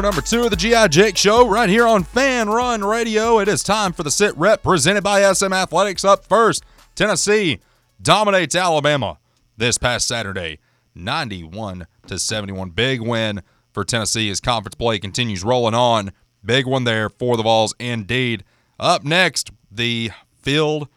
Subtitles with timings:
[0.00, 0.88] Hour number two of the G.I.
[0.88, 3.38] Jake Show right here on Fan Run Radio.
[3.38, 6.06] It is time for the sit rep presented by SM Athletics.
[6.06, 6.64] Up first,
[6.94, 7.60] Tennessee
[8.00, 9.18] dominates Alabama
[9.58, 10.58] this past Saturday,
[10.94, 12.70] 91 to 71.
[12.70, 13.42] Big win
[13.74, 16.12] for Tennessee as conference play continues rolling on.
[16.42, 18.42] Big one there for the Vols indeed.
[18.78, 20.88] Up next, the field,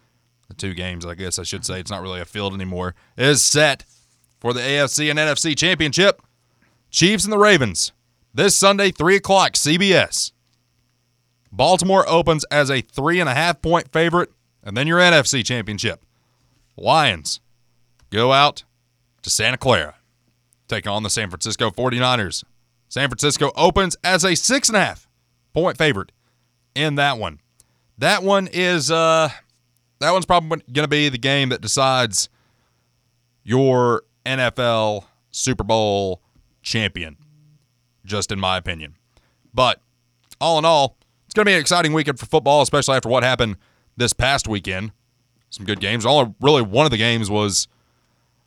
[0.47, 3.44] the two games, I guess I should say, it's not really a field anymore, is
[3.44, 3.83] set
[4.39, 6.22] for the AFC and NFC championship.
[6.89, 7.91] Chiefs and the Ravens
[8.33, 10.31] this Sunday, 3 o'clock, CBS.
[11.53, 14.31] Baltimore opens as a three and a half point favorite,
[14.63, 16.03] and then your NFC championship.
[16.75, 17.41] Lions
[18.09, 18.63] go out
[19.21, 19.95] to Santa Clara,
[20.67, 22.43] take on the San Francisco 49ers.
[22.89, 25.08] San Francisco opens as a six and a half
[25.53, 26.11] point favorite
[26.73, 27.39] in that one.
[27.99, 29.30] That one is uh
[29.99, 32.30] that one's probably to be the game that decides
[33.43, 36.21] your NFL Super Bowl
[36.63, 37.17] champion,
[38.05, 38.95] just in my opinion.
[39.53, 39.81] But
[40.41, 43.23] all in all, it's going to be an exciting weekend for football, especially after what
[43.23, 43.57] happened
[43.97, 44.91] this past weekend.
[45.49, 46.05] Some good games.
[46.05, 47.67] All really one of the games was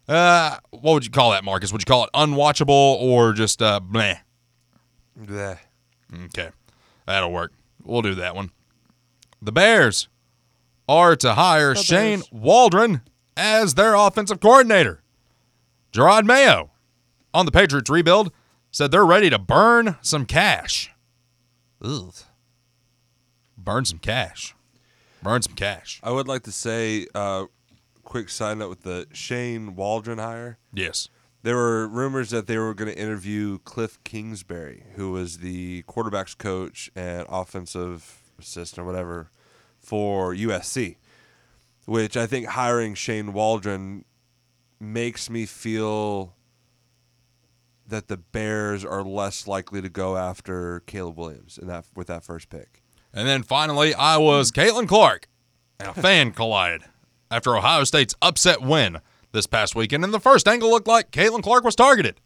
[0.09, 1.73] uh what would you call that, Marcus?
[1.73, 4.19] Would you call it unwatchable or just uh bleh?
[5.19, 5.59] Bleh.
[6.27, 6.51] Okay.
[7.07, 7.53] That'll work.
[7.85, 8.51] We'll do that one.
[9.41, 10.09] The Bears
[10.89, 12.33] are to hire The Shane Bears.
[12.33, 13.01] Waldron
[13.37, 15.03] as their offensive coordinator.
[15.93, 16.71] Jerod Mayo
[17.33, 18.33] on the Patriots rebuild
[18.77, 20.93] said they're ready to burn some cash.
[21.81, 22.13] Ugh.
[23.57, 24.55] Burn some cash.
[25.23, 25.99] Burn some cash.
[26.03, 27.47] I would like to say, uh,
[28.05, 30.59] quick side up with the Shane Waldron hire.
[30.75, 31.09] Yes.
[31.43, 36.37] There were rumors that they were going to interview Cliff Kingsbury, who was the quarterbacks
[36.37, 39.31] coach and offensive assistant or whatever
[39.79, 40.97] for USC,
[41.87, 44.05] which I think hiring Shane Waldron
[44.79, 46.36] makes me feel
[47.89, 52.25] that the Bears are less likely to go after Caleb Williams in that with that
[52.25, 52.83] first pick.
[53.13, 55.29] And then finally, Iowa's Caitlin Clark
[55.79, 56.83] and a fan collided
[57.31, 58.99] after Ohio State's upset win
[59.33, 60.05] this past weekend.
[60.05, 62.21] And the first angle looked like Caitlin Clark was targeted.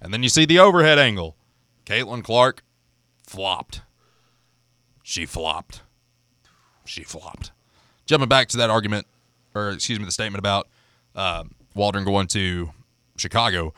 [0.00, 1.36] And then you see the overhead angle.
[1.84, 2.62] Caitlin Clark
[3.26, 3.82] flopped.
[5.02, 5.82] She flopped.
[6.84, 7.52] She flopped.
[8.06, 9.06] Jumping back to that argument,
[9.54, 10.68] or excuse me, the statement about
[11.14, 11.44] uh,
[11.74, 12.70] Waldron going to
[13.16, 13.74] Chicago.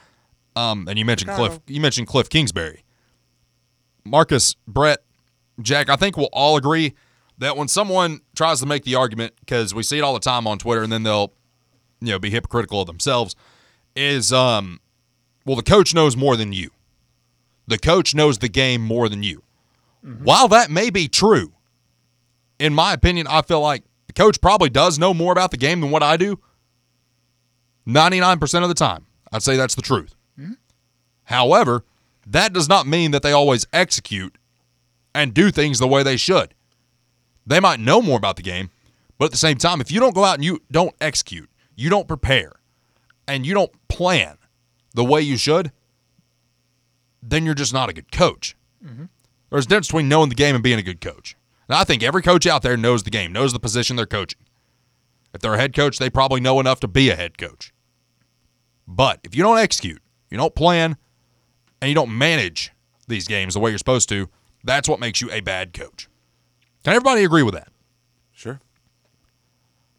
[0.55, 1.61] Um, and you mentioned Cliff.
[1.67, 2.85] You mentioned Cliff Kingsbury.
[4.05, 4.99] Marcus, Brett,
[5.61, 6.95] Jack, I think we'll all agree
[7.39, 10.47] that when someone tries to make the argument, because we see it all the time
[10.47, 11.33] on Twitter, and then they'll,
[12.01, 13.37] you know, be hypocritical of themselves,
[13.95, 14.81] is um,
[15.45, 16.71] well, the coach knows more than you.
[17.67, 19.43] The coach knows the game more than you.
[20.23, 21.53] While that may be true,
[22.59, 25.81] in my opinion, I feel like the coach probably does know more about the game
[25.81, 26.41] than what I do.
[27.87, 30.15] 99% of the time, I'd say that's the truth.
[31.33, 31.83] However,
[32.27, 34.37] that does not mean that they always execute
[35.15, 36.53] and do things the way they should.
[37.47, 38.69] They might know more about the game,
[39.17, 41.89] but at the same time, if you don't go out and you don't execute, you
[41.89, 42.53] don't prepare,
[43.27, 44.37] and you don't plan
[44.95, 45.73] the way you should,
[47.23, 48.55] then you're just not a good coach.
[48.85, 49.05] Mm-hmm.
[49.49, 51.35] There's a difference between knowing the game and being a good coach.
[51.67, 54.41] And I think every coach out there knows the game, knows the position they're coaching.
[55.33, 57.73] If they're a head coach, they probably know enough to be a head coach.
[58.87, 60.99] But if you don't execute, you don't plan,
[61.83, 62.73] and you don't manage
[63.09, 64.29] these games the way you're supposed to,
[64.65, 66.09] that's what makes you a bad coach.
[66.85, 67.69] Can everybody agree with that?
[68.31, 68.61] Sure.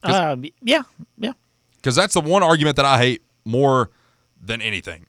[0.01, 0.83] Uh, yeah,
[1.17, 1.33] yeah.
[1.75, 3.91] Because that's the one argument that I hate more
[4.41, 5.07] than anything,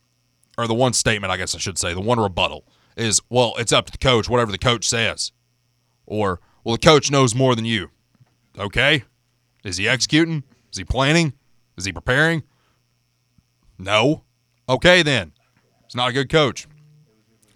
[0.58, 2.64] or the one statement, I guess I should say, the one rebuttal
[2.96, 5.30] is, well, it's up to the coach, whatever the coach says.
[6.06, 7.90] Or, well, the coach knows more than you.
[8.58, 9.04] Okay.
[9.64, 10.42] Is he executing?
[10.72, 11.34] Is he planning?
[11.76, 12.42] Is he preparing?
[13.78, 14.24] No.
[14.68, 15.32] Okay, then.
[15.84, 16.66] He's not a good coach.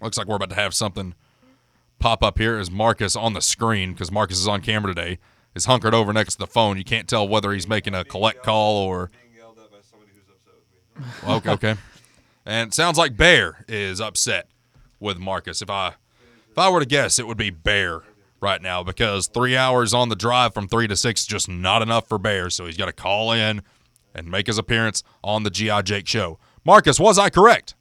[0.01, 1.15] Looks like we're about to have something
[1.99, 5.19] pop up here as Marcus on the screen because Marcus is on camera today.
[5.55, 6.77] Is hunkered over next to the phone.
[6.77, 9.11] You can't tell whether he's making a collect call or
[11.27, 11.75] okay, okay.
[12.47, 14.49] And it sounds like Bear is upset
[15.01, 15.61] with Marcus.
[15.61, 15.95] If I
[16.51, 18.01] if I were to guess, it would be Bear
[18.41, 21.83] right now because three hours on the drive from three to six is just not
[21.83, 22.49] enough for Bear.
[22.49, 23.61] So he's got to call in
[24.15, 26.39] and make his appearance on the GI Jake show.
[26.65, 27.75] Marcus, was I correct?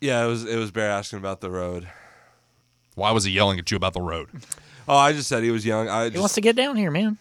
[0.00, 1.88] Yeah, it was it was Bear asking about the road.
[2.94, 4.28] Why was he yelling at you about the road?
[4.88, 5.88] Oh, I just said he was young.
[5.88, 7.18] I He just, wants to get down here, man.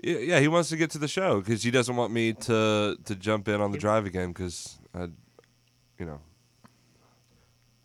[0.00, 2.96] Yeah, yeah, he wants to get to the show because he doesn't want me to
[3.04, 5.08] to jump in on the drive again because I,
[5.98, 6.20] you know,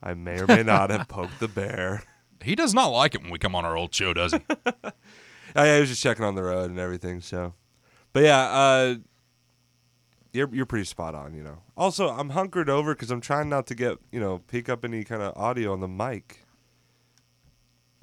[0.04, 2.04] I may or may not have poked the bear.
[2.44, 4.40] He does not like it when we come on our old show, does he?
[5.56, 7.20] I, I was just checking on the road and everything.
[7.22, 7.56] So,
[8.14, 8.96] but yeah, uh,
[10.36, 11.34] you're you're pretty spot on.
[11.34, 11.58] You know.
[11.78, 15.04] Also, I'm hunkered over because I'm trying not to get you know pick up any
[15.04, 16.46] kind of audio on the mic.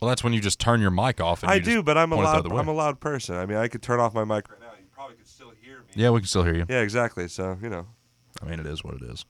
[0.00, 1.42] Well, that's when you just turn your mic off.
[1.42, 2.60] And I do, but I'm a point it the loud.
[2.60, 3.36] I'm a loud person.
[3.36, 4.72] I mean, I could turn off my mic right now.
[4.76, 5.84] You probably could still hear me.
[5.94, 6.66] Yeah, we can still hear you.
[6.68, 7.28] Yeah, exactly.
[7.28, 7.86] So you know.
[8.42, 9.24] I mean, it is what it is.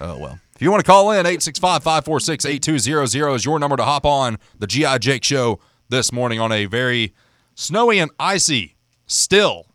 [0.00, 0.38] Oh, well.
[0.54, 4.38] If you want to call in, 865 546 8200 is your number to hop on
[4.58, 4.98] the G.I.
[4.98, 5.58] Jake show
[5.88, 7.14] this morning on a very
[7.54, 8.76] snowy and icy,
[9.06, 9.66] still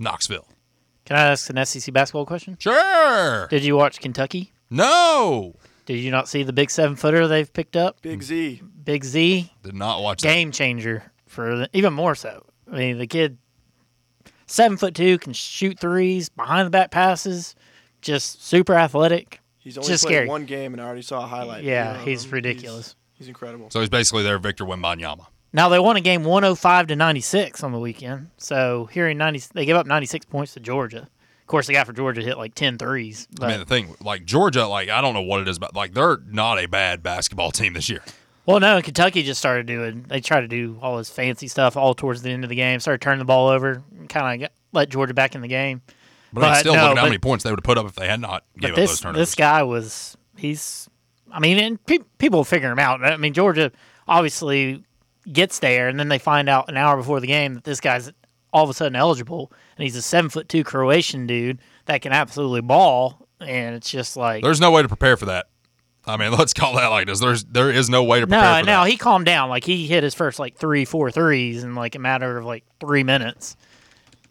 [0.00, 0.49] Knoxville.
[1.10, 2.56] Can I ask an SEC basketball question?
[2.60, 3.48] Sure.
[3.48, 4.52] Did you watch Kentucky?
[4.70, 5.56] No.
[5.84, 8.00] Did you not see the big seven footer they've picked up?
[8.00, 8.62] Big Z.
[8.84, 10.28] Big Z, Did not watch that.
[10.28, 12.46] game changer for the, even more so.
[12.70, 13.38] I mean, the kid,
[14.46, 17.56] seven foot two, can shoot threes, behind the back passes,
[18.02, 19.40] just super athletic.
[19.58, 20.28] He's only Just played scary.
[20.28, 21.64] one game, and I already saw a highlight.
[21.64, 22.30] Yeah, video of he's him.
[22.30, 22.94] ridiculous.
[23.14, 23.68] He's, he's incredible.
[23.70, 25.26] So he's basically their Victor Wembanyama.
[25.52, 28.30] Now they won a game 105 to 96 on the weekend.
[28.36, 31.02] So hearing 90, they gave up 96 points to Georgia.
[31.40, 33.26] Of course, the guy for Georgia hit like 10 threes.
[33.32, 35.74] But, I mean, the thing, like Georgia, like I don't know what it is, but
[35.74, 38.02] like they're not a bad basketball team this year.
[38.46, 40.04] well, no, Kentucky just started doing.
[40.08, 42.78] They tried to do all this fancy stuff all towards the end of the game.
[42.78, 45.82] Started turning the ball over, kind of let Georgia back in the game.
[46.32, 47.76] But, I mean, still, no, look at how but- many points they would have put
[47.76, 49.18] up if they had not gave But up this those turnovers.
[49.20, 50.88] this guy was he's.
[51.32, 53.02] I mean, and pe- people figure him out.
[53.04, 53.72] I mean, Georgia
[54.06, 54.84] obviously
[55.30, 58.10] gets there, and then they find out an hour before the game that this guy's
[58.52, 62.12] all of a sudden eligible, and he's a seven foot two Croatian dude that can
[62.12, 65.46] absolutely ball, and it's just like There's no way to prepare for that.
[66.06, 67.20] I mean, let's call that like this.
[67.20, 68.90] There's there is no way to prepare no, for no, that.
[68.90, 69.48] he calmed down.
[69.48, 72.64] Like he hit his first like three, four threes in like a matter of like
[72.80, 73.56] three minutes.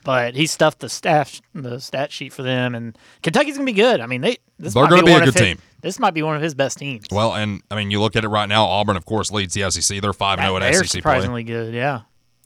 [0.03, 3.99] But he stuffed the staff the stat sheet for them, and Kentucky's gonna be good.
[3.99, 5.59] I mean, they this They're gonna be a one of good team.
[5.81, 7.05] This might be one of his best teams.
[7.11, 8.65] Well, and I mean, you look at it right now.
[8.65, 10.01] Auburn, of course, leads the SEC.
[10.01, 10.81] They're five zero They're at SEC play.
[10.81, 11.73] They're surprisingly good.
[11.73, 12.01] Yeah.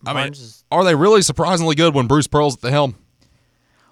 [0.05, 2.95] I mean, is- are they really surprisingly good when Bruce Pearl's at the helm?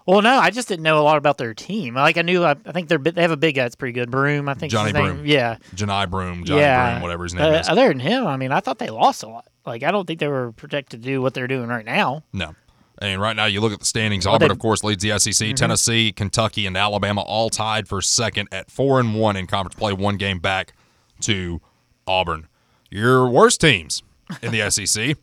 [0.08, 1.94] well, no, I just didn't know a lot about their team.
[1.94, 4.10] Like I knew, I, I think they're they have a big guy that's pretty good.
[4.12, 4.72] Broome, I think.
[4.72, 5.16] Johnny his name.
[5.16, 5.26] Broome.
[5.26, 5.58] Yeah.
[5.76, 6.94] Janai Broome, Johnny yeah.
[6.94, 7.70] Broome, whatever his name Uh, is.
[7.70, 9.48] Other than him, I mean, I thought they lost a lot.
[9.66, 12.24] Like I don't think they were projected to do what they're doing right now.
[12.34, 12.56] No.
[13.02, 14.26] And right now, you look at the standings.
[14.26, 15.54] Well, Auburn, they- of course, leads the SEC.
[15.56, 19.92] Tennessee, Kentucky, and Alabama all tied for second at four and one in conference play,
[19.92, 20.74] one game back
[21.22, 21.60] to
[22.06, 22.48] Auburn.
[22.92, 24.04] Your worst teams
[24.44, 25.18] in the SEC: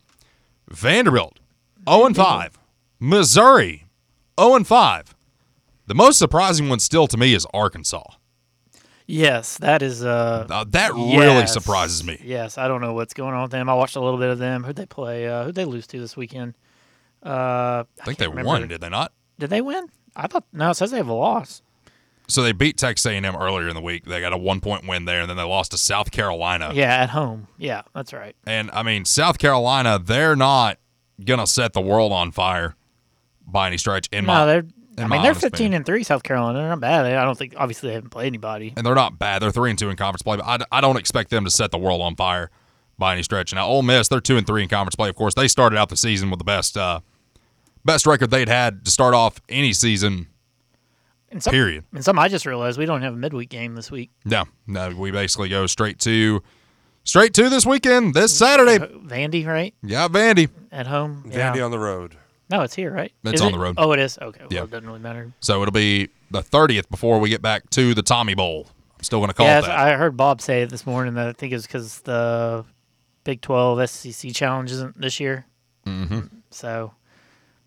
[0.69, 1.39] Vanderbilt,
[1.89, 2.59] zero and five;
[2.99, 3.85] Missouri,
[4.39, 5.15] zero and five.
[5.87, 8.03] The most surprising one still to me is Arkansas.
[9.07, 10.03] Yes, that is.
[10.03, 12.19] Uh, Uh, that really surprises me.
[12.23, 13.67] Yes, I don't know what's going on with them.
[13.69, 14.63] I watched a little bit of them.
[14.63, 15.27] Who'd they play?
[15.27, 16.53] Uh, who'd they lose to this weekend?
[17.23, 19.11] Uh, I think they can't won, did they not?
[19.37, 19.87] Did they win?
[20.15, 20.69] I thought no.
[20.71, 21.61] It says they have a loss.
[22.27, 24.05] So they beat Texas A&M earlier in the week.
[24.05, 26.71] They got a one point win there, and then they lost to South Carolina.
[26.73, 27.47] Yeah, at home.
[27.57, 28.35] Yeah, that's right.
[28.45, 30.77] And I mean, South Carolina, they're not
[31.23, 32.75] gonna set the world on fire
[33.47, 34.07] by any stretch.
[34.11, 34.59] In No, my, they're.
[34.59, 34.69] in
[34.99, 35.73] I mean, they're 15 opinion.
[35.73, 36.03] and three.
[36.03, 36.59] South Carolina.
[36.59, 37.05] They're not bad.
[37.05, 37.55] I don't think.
[37.57, 38.73] Obviously, they haven't played anybody.
[38.77, 39.41] and they're not bad.
[39.41, 41.71] They're three and two in conference play, but I, I don't expect them to set
[41.71, 42.51] the world on fire
[42.99, 43.53] by any stretch.
[43.53, 45.09] Now, Ole Miss, they're two and three in conference play.
[45.09, 46.99] Of course, they started out the season with the best uh,
[47.85, 50.27] best record they'd had to start off any season.
[51.31, 51.83] And some, Period.
[51.93, 54.09] And some I just realized we don't have a midweek game this week.
[54.25, 56.41] No, no, we basically go straight to
[57.03, 58.77] straight to this weekend, this Saturday.
[58.79, 59.73] Vandy, right?
[59.83, 60.49] Yeah, Vandy.
[60.71, 61.23] At home.
[61.27, 61.63] Vandy yeah.
[61.63, 62.15] on the road.
[62.49, 63.11] No, it's here, right?
[63.23, 63.51] It's Is on it?
[63.51, 63.75] the road.
[63.77, 64.17] Oh, it is.
[64.19, 64.39] Okay.
[64.39, 64.63] Well, Yeah.
[64.63, 65.31] it doesn't really matter.
[65.39, 68.67] So it'll be the 30th before we get back to the Tommy Bowl.
[68.97, 69.69] I'm still going to call yeah, it that.
[69.69, 72.65] I heard Bob say it this morning that I think it's because the
[73.23, 75.45] Big 12 SEC challenge isn't this year.
[75.85, 76.21] mm-hmm.
[76.49, 76.91] So,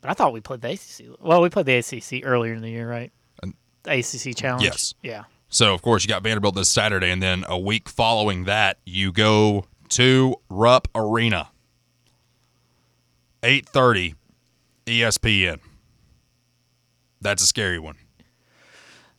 [0.03, 1.17] but I thought we played the ACC.
[1.21, 3.11] Well, we played the ACC earlier in the year, right?
[3.43, 3.55] And-
[3.85, 4.63] The ACC challenge.
[4.65, 4.93] Yes.
[5.03, 5.25] Yeah.
[5.49, 9.11] So of course you got Vanderbilt this Saturday, and then a week following that you
[9.13, 11.49] go to Rupp Arena.
[13.43, 14.15] 8:30,
[14.87, 15.59] ESPN.
[17.21, 17.97] That's a scary one.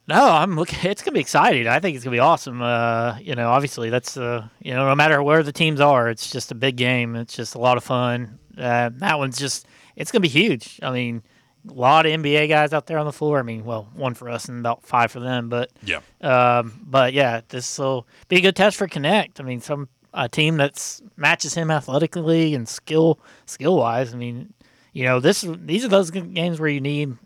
[0.07, 0.79] No, I'm looking.
[0.89, 1.67] It's gonna be exciting.
[1.67, 2.61] I think it's gonna be awesome.
[2.61, 6.29] Uh, you know, obviously that's uh, you know, no matter where the teams are, it's
[6.31, 7.15] just a big game.
[7.15, 8.39] It's just a lot of fun.
[8.57, 10.79] Uh, that one's just, it's gonna be huge.
[10.81, 11.23] I mean,
[11.69, 13.39] a lot of NBA guys out there on the floor.
[13.39, 15.49] I mean, well, one for us and about five for them.
[15.49, 16.01] But Yeah.
[16.21, 19.39] Um, but yeah, this will be a good test for Knecht.
[19.39, 24.13] I mean, some a team that's matches him athletically and skill skill wise.
[24.13, 24.53] I mean,
[24.93, 27.17] you know, this these are those games where you need,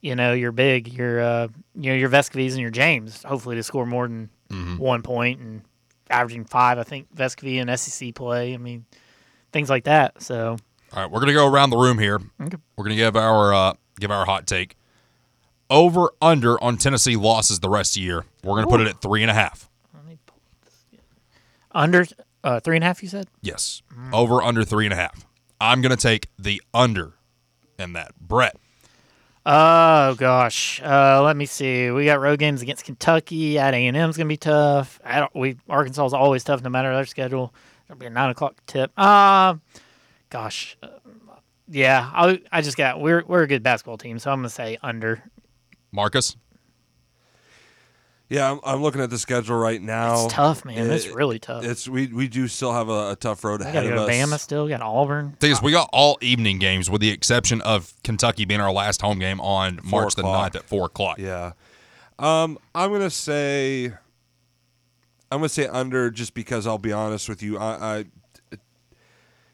[0.00, 3.62] you know, your big, your uh, you know, your Vescovis and your James, hopefully to
[3.62, 4.28] score more than
[4.78, 5.62] one point and
[6.10, 6.78] averaging five.
[6.78, 8.52] I think Vescovi and SEC play.
[8.52, 8.84] I mean,
[9.52, 10.20] things like that.
[10.22, 10.56] So
[10.92, 12.20] All right, we're gonna go around the room here.
[12.40, 12.56] Okay.
[12.76, 14.76] We're gonna give our uh, give our hot take.
[15.68, 18.24] Over under on Tennessee losses the rest of the year.
[18.42, 19.70] We're gonna put it at three and a half.
[19.94, 21.00] let me pull this.
[21.70, 22.06] Under
[22.42, 23.02] uh, three and a half.
[23.02, 23.28] You said.
[23.40, 23.82] Yes.
[24.12, 25.26] Over under three and a half.
[25.60, 27.12] I'm gonna take the under
[27.78, 28.12] in that.
[28.20, 28.56] Brett.
[29.46, 31.90] Oh gosh, uh, let me see.
[31.90, 33.58] We got road games against Kentucky.
[33.58, 35.00] At A and M's gonna be tough.
[35.34, 37.54] We Arkansas is always tough, no matter their schedule.
[37.86, 38.90] It'll be a nine o'clock tip.
[38.96, 39.54] Uh,
[40.30, 40.88] gosh, uh,
[41.68, 42.10] yeah.
[42.12, 45.22] I I just got we're we're a good basketball team, so I'm gonna say under.
[45.92, 46.36] Marcus?
[48.28, 50.26] Yeah, I'm, I'm looking at the schedule right now.
[50.26, 50.88] It's tough, man.
[50.88, 51.64] it's really tough.
[51.64, 54.06] It's we we do still have a, a tough road we ahead gotta of go
[54.06, 54.30] to us.
[54.30, 54.64] Bama still.
[54.64, 55.32] We got Auburn.
[55.40, 59.02] Thing is, we got all evening games with the exception of Kentucky being our last
[59.02, 60.52] home game on Four March the o'clock.
[60.52, 61.18] 9th at 4 o'clock.
[61.18, 61.52] Yeah.
[62.20, 63.86] Um, I'm gonna say
[65.32, 67.58] I'm gonna say under just because I'll be honest with you.
[67.58, 68.04] I, I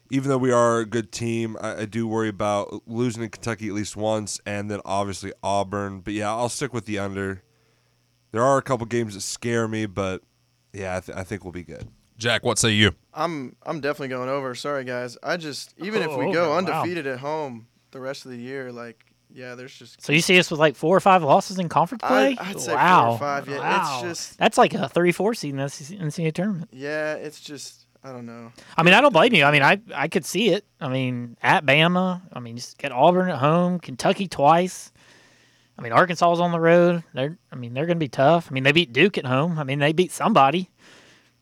[0.09, 3.67] even though we are a good team, I, I do worry about losing to Kentucky
[3.67, 5.99] at least once, and then obviously Auburn.
[6.01, 7.43] But yeah, I'll stick with the under.
[8.31, 10.21] There are a couple games that scare me, but
[10.73, 11.87] yeah, I, th- I think we'll be good.
[12.17, 12.91] Jack, what say you?
[13.13, 14.53] I'm I'm definitely going over.
[14.55, 15.17] Sorry guys.
[15.23, 16.57] I just even if oh, we Oh, go over, wow.
[16.81, 20.39] undefeated at home the rest of the year, like yeah, there's just So you see
[20.39, 22.29] us with like four or five losses in conference play?
[22.29, 24.01] I'd- I'd say four or five, yeah.
[24.01, 26.69] It's just- that's like a three-four seed in the NCAA tournament.
[26.73, 28.51] yeah, it's just I don't know.
[28.77, 29.43] I mean, I don't blame you.
[29.43, 30.65] I mean, I I could see it.
[30.79, 34.91] I mean, at Bama, I mean, just get Auburn at home, Kentucky twice.
[35.77, 37.03] I mean, Arkansas's on the road.
[37.13, 38.47] They're, I mean, they're going to be tough.
[38.49, 39.59] I mean, they beat Duke at home.
[39.59, 40.71] I mean, they beat somebody.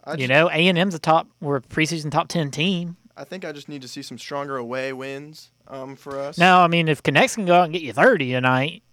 [0.03, 2.97] I you just- know, A and M's a top, we're a preseason top ten team.
[3.17, 6.37] I think I just need to see some stronger away wins um for us.
[6.37, 8.83] Now, I mean, if Knecht's can go out and get you thirty tonight,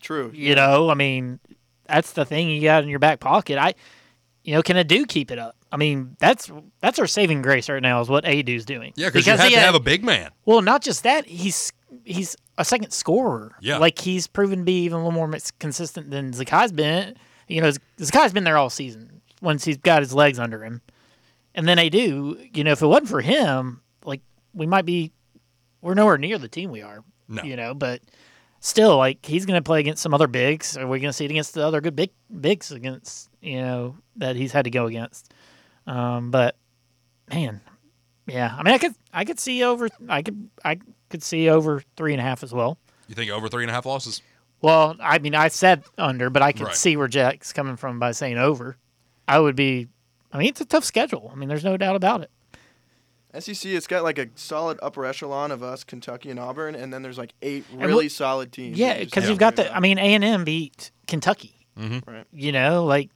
[0.00, 0.30] True.
[0.34, 1.38] you know, I mean,
[1.86, 3.58] that's the thing you got in your back pocket.
[3.58, 3.74] I,
[4.46, 5.56] you know, can a do keep it up?
[5.72, 6.50] I mean, that's
[6.80, 8.92] that's our saving grace right now is what Adu's doing.
[8.96, 10.30] Yeah, because you have he to had- have a big man.
[10.44, 11.72] Well, not just that, he's
[12.04, 13.56] he's a second scorer.
[13.60, 13.78] Yeah.
[13.78, 17.16] like he's proven to be even a little more consistent than Zakai's been.
[17.48, 20.80] You know, Zakai's been there all season once he's got his legs under him.
[21.54, 24.20] And then Adu, you know, if it wasn't for him, like
[24.54, 25.12] we might be,
[25.80, 27.02] we're nowhere near the team we are.
[27.28, 27.42] No.
[27.42, 28.00] You know, but
[28.60, 30.76] still, like he's going to play against some other bigs.
[30.76, 32.10] Are we going to see it against the other good big
[32.40, 35.32] bigs against you know that he's had to go against?
[35.86, 36.56] Um, but
[37.32, 37.60] man,
[38.26, 41.82] yeah, I mean, I could I could see over I could I could see over
[41.96, 42.78] three and a half as well.
[43.08, 44.20] You think over three and a half losses?
[44.62, 46.74] Well, I mean, I said under, but I could Right.
[46.74, 48.76] see where Jack's coming from by saying over.
[49.28, 49.86] I would be.
[50.32, 51.30] I mean, it's a tough schedule.
[51.32, 52.30] I mean, there's no doubt about it.
[53.38, 57.02] SEC, it's got like a solid upper echelon of us, Kentucky and Auburn, and then
[57.02, 58.78] there's like eight really what- solid teams.
[58.78, 59.76] Yeah, that you because you've got worry the.
[59.76, 61.66] I mean, A and M beat Kentucky.
[61.78, 62.10] Mm-hmm.
[62.10, 62.24] Right.
[62.32, 63.10] You know, like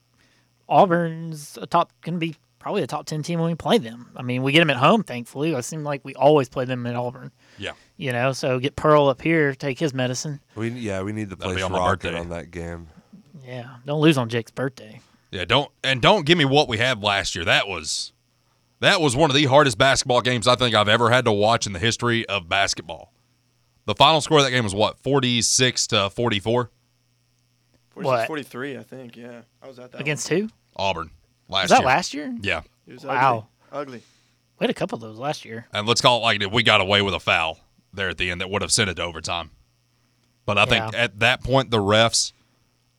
[0.69, 4.11] Auburn's a top going to be probably a top ten team when we play them.
[4.17, 5.03] I mean, we get them at home.
[5.03, 7.33] Thankfully, it seems like we always play them at Auburn.
[7.59, 7.73] Yeah.
[7.97, 10.41] You know, so get Pearl up here, take his medicine.
[10.55, 11.79] We yeah, we need the That'll place on my
[12.19, 12.89] on that game.
[13.45, 15.01] Yeah, don't lose on Jake's birthday.
[15.31, 17.45] Yeah, don't and don't give me what we had last year.
[17.45, 18.13] That was
[18.81, 21.67] that was one of the hardest basketball games I think I've ever had to watch
[21.67, 23.13] in the history of basketball.
[23.87, 26.71] The final score of that game was what, forty six to forty four?
[27.91, 28.27] 46, What?
[28.29, 29.17] 43, I think.
[29.17, 30.41] Yeah, I was at that Against one.
[30.43, 30.49] who?
[30.77, 31.11] Auburn
[31.49, 31.87] last Was that year.
[31.87, 32.37] last year?
[32.41, 32.63] Yeah.
[32.87, 33.49] It was Wow.
[33.73, 33.81] ugly.
[33.97, 34.03] ugly.
[34.59, 35.67] We had a couple of those last year.
[35.73, 37.59] And let's call it like we got away with a foul
[37.93, 39.51] there at the end that would have sent it to overtime.
[40.47, 40.99] But I think Yeah.
[41.01, 42.33] at that point the refs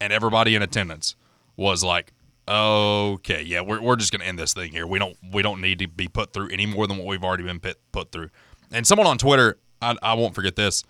[0.01, 1.15] and everybody in attendance
[1.55, 2.11] was like,
[2.48, 4.88] "Okay, yeah, we're, we're just to end this thing here.
[4.88, 7.43] We don't we don't need to be put through any more than what we've already
[7.43, 8.29] been put, put through."
[8.71, 10.83] And someone on Twitter, I, I won't forget this.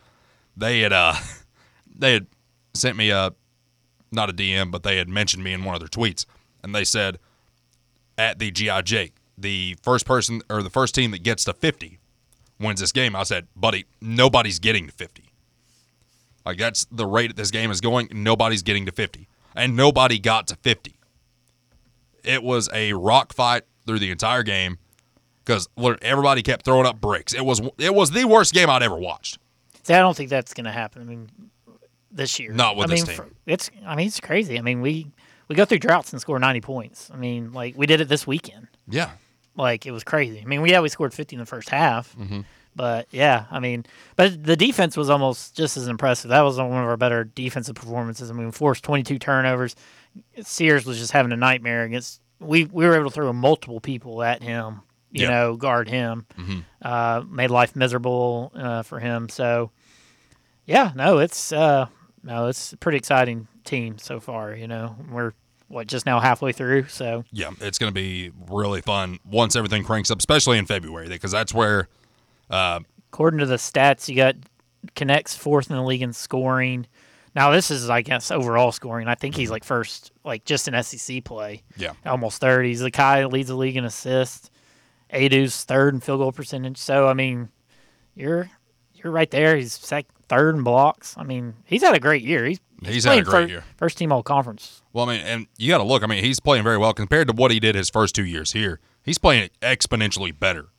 [0.56, 1.14] They had uh
[1.96, 2.28] they had
[2.74, 3.34] sent me a
[4.12, 6.26] not a DM, but they had mentioned me in one of their tweets,
[6.64, 7.18] and they said
[8.18, 12.00] at the GI Jake, the first person or the first team that gets to 50
[12.60, 13.16] wins this game.
[13.16, 15.24] I said, buddy, nobody's getting to 50.
[16.46, 18.10] Like that's the rate that this game is going.
[18.12, 20.96] Nobody's getting to 50, and nobody got to 50.
[22.24, 24.78] It was a rock fight through the entire game
[25.44, 25.68] because
[26.02, 27.34] everybody kept throwing up bricks.
[27.34, 29.40] It was it was the worst game I'd ever watched.
[29.84, 31.02] See, I don't think that's going to happen.
[31.02, 31.30] I mean,
[32.12, 32.52] this year.
[32.54, 33.36] Not with I this mean, team.
[33.46, 33.72] it's.
[33.86, 34.58] I mean, it's crazy.
[34.60, 35.08] I mean, we
[35.48, 37.10] we go through droughts and score ninety points.
[37.14, 38.68] I mean, like we did it this weekend.
[38.88, 39.10] Yeah,
[39.56, 40.42] Like it was crazy.
[40.42, 42.42] I mean, we yeah we scored fifty in the first half, Mm-hmm.
[42.76, 43.86] but yeah, I mean,
[44.16, 46.30] but the defense was almost just as impressive.
[46.30, 48.30] That was one of our better defensive performances.
[48.30, 49.76] I mean, we forced twenty two turnovers.
[50.44, 52.22] Sears was just having a nightmare against.
[52.40, 54.82] We we were able to throw multiple people at him.
[55.12, 55.30] You Yeah.
[55.32, 56.26] know, guard him.
[56.40, 56.64] Mhm.
[56.82, 59.30] Uh, made life miserable uh, for him.
[59.30, 59.72] So
[60.66, 61.88] yeah, no, it's uh,
[62.24, 64.56] no, it's a pretty exciting team so far.
[64.56, 65.34] You know, we're
[65.68, 66.88] what just now halfway through.
[66.88, 71.08] So yeah, it's going to be really fun once everything cranks up, especially in February
[71.10, 71.88] because that's where
[72.50, 74.36] according to the stats, you got
[74.96, 76.88] Knecht's fourth in the league in scoring.
[77.36, 79.08] Now this is, I guess, overall scoring.
[79.08, 79.54] I think he's mm-hmm.
[79.54, 82.66] like first, like just in SEC play, yeah almost third.
[82.66, 84.50] He's the guy that leads the league in assists.
[85.14, 86.78] Adu's third in field goal percentage.
[86.78, 87.50] So I mean,
[88.16, 88.50] you're
[88.94, 89.56] you're right there.
[89.56, 91.16] He's sec- third in blocks.
[91.18, 92.46] I mean, he's had a great year.
[92.46, 93.64] He's He's had a great fir- year.
[93.78, 94.82] First team all conference.
[94.92, 96.04] Well, I mean, and you got to look.
[96.04, 98.54] I mean, he's playing very well compared to what he did his first two years
[98.54, 98.80] here.
[99.04, 100.70] He's playing exponentially better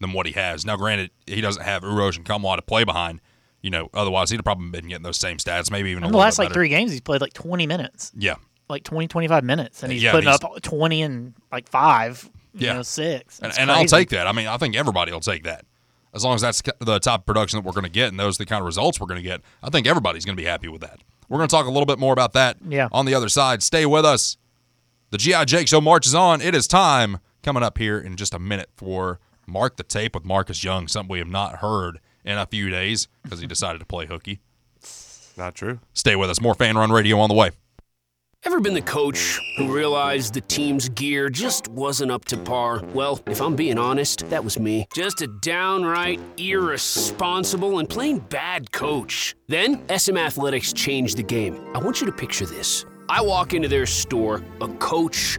[0.00, 0.64] than what he has.
[0.64, 3.20] Now, granted, he doesn't have Urosh and Kamwa to play behind.
[3.62, 6.18] You know, otherwise he'd have probably been getting those same stats, maybe even In the
[6.18, 8.34] last like three games, he's played like 20 minutes, Yeah,
[8.68, 12.66] like 20, 25 minutes, and he's Yeah, putting he's- up 20 and like five, you
[12.66, 12.72] Yeah.
[12.74, 13.38] know, six.
[13.38, 14.26] and, and I'll take that.
[14.26, 15.64] I mean, I think everybody will take that
[16.12, 18.36] as long as that's the type of production that we're going to get and those
[18.36, 19.40] are the kind of results we're going to get.
[19.62, 20.98] I think everybody's going to be happy with that.
[21.28, 22.88] We're going to talk a little bit more about that Yeah.
[22.92, 23.62] on the other side.
[23.62, 24.36] Stay with us.
[25.10, 26.40] The GI Jake show marches on.
[26.40, 30.24] It is time coming up here in just a minute for Mark the Tape with
[30.24, 33.86] Marcus Young, something we have not heard in a few days because he decided to
[33.86, 34.40] play hooky.
[35.36, 35.80] Not true.
[35.94, 36.40] Stay with us.
[36.40, 37.50] More Fan Run Radio on the way.
[38.44, 42.82] Ever been the coach who realized the team's gear just wasn't up to par?
[42.92, 44.88] Well, if I'm being honest, that was me.
[44.92, 49.36] Just a downright irresponsible and plain bad coach.
[49.46, 51.64] Then, SM Athletics changed the game.
[51.72, 52.84] I want you to picture this.
[53.08, 55.38] I walk into their store, a coach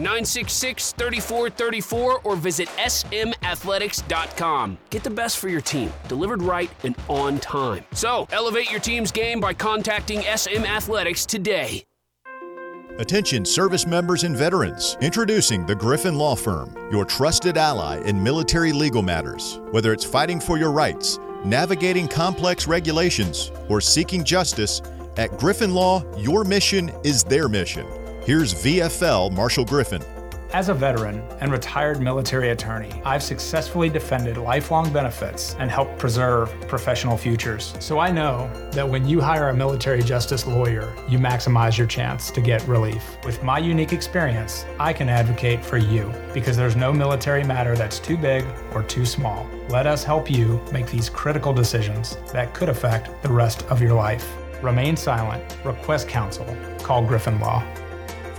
[0.01, 4.77] 966 3434 or visit smathletics.com.
[4.89, 7.83] Get the best for your team, delivered right and on time.
[7.93, 11.83] So, elevate your team's game by contacting SM Athletics today.
[12.99, 14.97] Attention service members and veterans.
[15.01, 19.59] Introducing the Griffin Law Firm, your trusted ally in military legal matters.
[19.71, 24.81] Whether it's fighting for your rights, navigating complex regulations, or seeking justice,
[25.17, 27.85] at Griffin Law, your mission is their mission.
[28.23, 30.03] Here's VFL Marshall Griffin.
[30.53, 36.51] As a veteran and retired military attorney, I've successfully defended lifelong benefits and helped preserve
[36.67, 37.73] professional futures.
[37.79, 42.29] So I know that when you hire a military justice lawyer, you maximize your chance
[42.29, 43.17] to get relief.
[43.25, 47.97] With my unique experience, I can advocate for you because there's no military matter that's
[47.97, 49.49] too big or too small.
[49.69, 53.95] Let us help you make these critical decisions that could affect the rest of your
[53.95, 54.31] life.
[54.61, 56.45] Remain silent, request counsel,
[56.83, 57.65] call Griffin Law.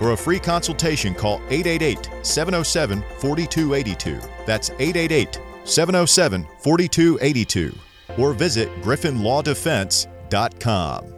[0.03, 4.19] For a free consultation, call 888 707 4282.
[4.45, 7.73] That's 888 707 4282.
[8.17, 11.12] Or visit griffinlawdefense.com.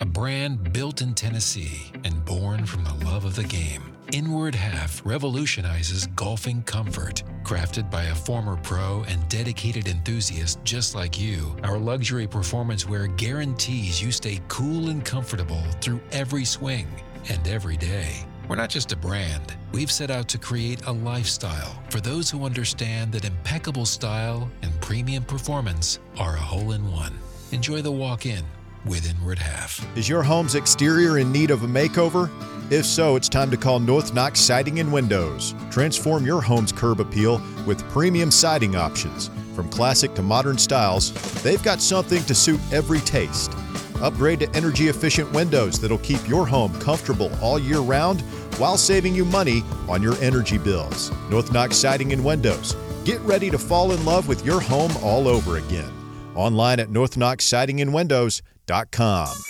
[0.00, 3.82] A brand built in Tennessee and born from the love of the game.
[4.12, 7.24] Inward Half revolutionizes golfing comfort.
[7.42, 13.08] Crafted by a former pro and dedicated enthusiast just like you, our luxury performance wear
[13.08, 16.86] guarantees you stay cool and comfortable through every swing
[17.28, 18.24] and every day.
[18.48, 22.44] We're not just a brand, we've set out to create a lifestyle for those who
[22.44, 27.18] understand that impeccable style and premium performance are a hole in one.
[27.50, 28.44] Enjoy the walk in
[28.88, 29.86] with Inward Half.
[29.96, 32.30] Is your home's exterior in need of a makeover?
[32.72, 35.54] If so, it's time to call North Knox Siding and Windows.
[35.70, 39.30] Transform your home's curb appeal with premium siding options.
[39.54, 43.52] From classic to modern styles, they've got something to suit every taste.
[44.00, 48.20] Upgrade to energy efficient windows that'll keep your home comfortable all year round
[48.58, 51.10] while saving you money on your energy bills.
[51.30, 52.76] North Knox Siding and Windows.
[53.04, 55.90] Get ready to fall in love with your home all over again.
[56.34, 59.47] Online at northknoxsidingandwindows.com dot com.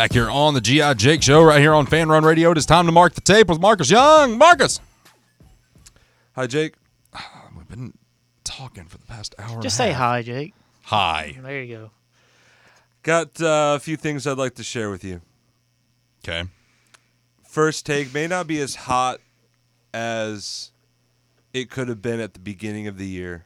[0.00, 2.52] Back here on the GI Jake show, right here on Fan Run Radio.
[2.52, 4.38] It is time to mark the tape with Marcus Young.
[4.38, 4.80] Marcus!
[6.34, 6.72] Hi, Jake.
[7.54, 7.92] We've been
[8.42, 9.60] talking for the past hour.
[9.60, 9.98] Just a say half.
[9.98, 10.54] hi, Jake.
[10.84, 11.36] Hi.
[11.42, 11.90] There you go.
[13.02, 15.20] Got uh, a few things I'd like to share with you.
[16.24, 16.48] Okay.
[17.46, 19.20] First take may not be as hot
[19.92, 20.70] as
[21.52, 23.44] it could have been at the beginning of the year.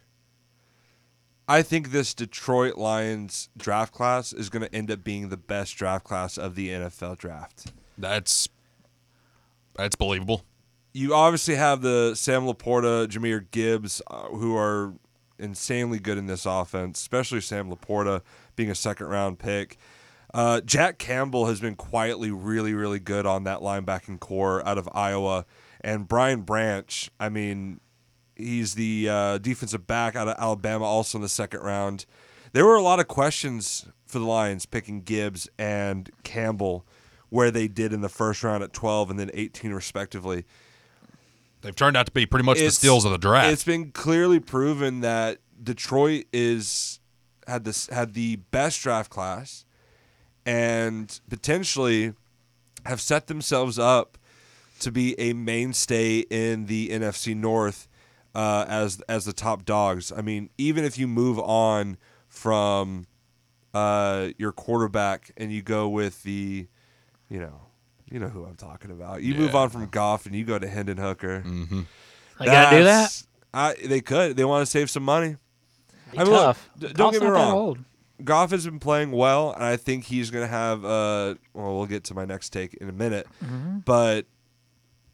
[1.46, 5.76] I think this Detroit Lions draft class is going to end up being the best
[5.76, 7.72] draft class of the NFL draft.
[7.98, 8.48] That's
[9.76, 10.44] that's believable.
[10.92, 14.94] You obviously have the Sam LaPorta, Jahmyr Gibbs, uh, who are
[15.38, 18.22] insanely good in this offense, especially Sam LaPorta
[18.56, 19.76] being a second round pick.
[20.32, 24.88] Uh, Jack Campbell has been quietly really, really good on that linebacking core out of
[24.92, 25.46] Iowa.
[25.80, 27.80] And Brian Branch, I mean,
[28.36, 32.06] he's the uh, defensive back out of Alabama, also in the second round.
[32.52, 36.86] There were a lot of questions for the Lions picking Gibbs and Campbell
[37.30, 40.44] where they did in the first round at 12 and then 18, respectively.
[41.62, 43.52] They've turned out to be pretty much the steals of the draft.
[43.52, 47.00] It's been clearly proven that Detroit is
[47.48, 49.64] had this had the best draft class
[50.46, 52.12] and potentially
[52.86, 54.18] have set themselves up
[54.80, 57.88] to be a mainstay in the NFC North
[58.34, 60.12] uh, as as the top dogs.
[60.16, 61.96] I mean, even if you move on
[62.28, 63.06] from
[63.72, 66.66] uh, your quarterback and you go with the,
[67.28, 67.60] you know,
[68.10, 69.22] you know who I'm talking about.
[69.22, 71.42] You move on from Goff and you go to Hendon Hooker.
[71.44, 71.82] mm-hmm.
[72.40, 73.22] They gotta do that.
[73.52, 74.36] I, they could.
[74.36, 75.36] They want to save some money.
[76.12, 77.52] Be I mean, look, d- don't Goff's get me wrong.
[77.52, 77.78] old.
[78.22, 80.84] Goff has been playing well, and I think he's going to have.
[80.84, 83.78] Uh, well, we'll get to my next take in a minute, Mm-hmm.
[83.84, 84.26] but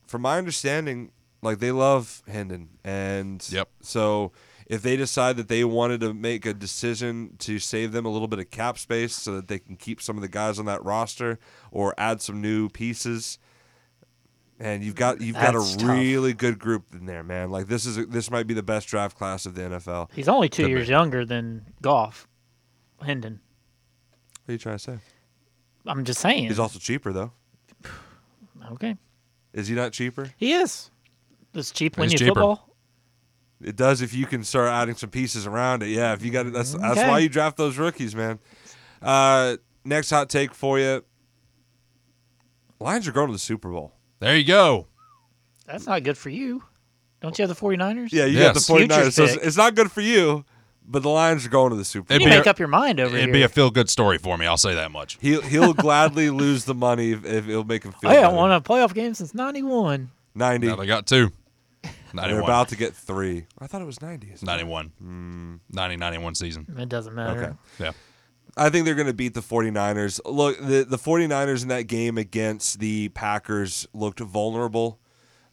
[0.06, 1.10] from my understanding,
[1.42, 3.68] like they love Hendon, and Yep.
[3.82, 4.32] So
[4.66, 8.28] if they decide that they wanted to make a decision to save them a little
[8.28, 10.84] bit of cap space so that they can keep some of the guys on that
[10.84, 11.38] roster
[11.72, 13.38] or add some new pieces,
[14.60, 15.88] and you've got you've got That's a tough.
[15.88, 17.50] really good group in there, man.
[17.50, 20.10] Like this is a, this might be the best draft class of the NFL.
[20.12, 20.92] He's only two years be.
[20.92, 22.28] younger than Goff.
[23.02, 23.40] Hendon.
[24.44, 24.98] What are you trying to say?
[25.86, 26.48] I'm just saying.
[26.48, 27.32] He's also cheaper though.
[28.72, 28.96] okay.
[29.52, 30.30] Is he not cheaper?
[30.36, 30.90] He is.
[31.52, 32.40] Does cheap win He's you cheaper.
[32.40, 32.66] football?
[33.62, 35.88] It does if you can start adding some pieces around it.
[35.88, 38.38] Yeah, if you got it, that's that's why you draft those rookies, man.
[39.02, 41.04] Uh, next hot take for you:
[42.80, 43.92] Lions are going to the Super Bowl.
[44.20, 44.86] There you go.
[45.66, 46.62] That's not good for you.
[47.20, 48.12] Don't you have the 49ers?
[48.12, 48.46] Yeah, you Yes.
[48.46, 48.94] got the 49ers.
[48.96, 49.44] Futures So it's, pick.
[49.44, 50.44] it's not good for you,
[50.86, 52.32] but the Lions are going to the Super It'd You Bowl.
[52.32, 53.24] be make a- up your mind over here.
[53.24, 54.46] It'd be a feel good story for me.
[54.46, 55.18] I'll say that much.
[55.20, 58.10] He'll he'll gladly lose the money if, if it'll make him feel.
[58.10, 60.10] I haven't won a playoff game since '91.
[60.34, 60.66] ninety.
[60.68, 61.30] Now they got two.
[62.12, 62.44] They're 91.
[62.44, 63.46] about to get three.
[63.58, 64.32] I thought it was ninety.
[64.42, 65.60] 91.
[65.70, 66.66] 90, 91 season.
[66.78, 67.40] It doesn't matter.
[67.42, 67.52] Okay.
[67.78, 67.92] Yeah.
[68.56, 70.20] I think they're going to beat the 49ers.
[70.24, 74.98] Look, the, the 49ers in that game against the Packers looked vulnerable.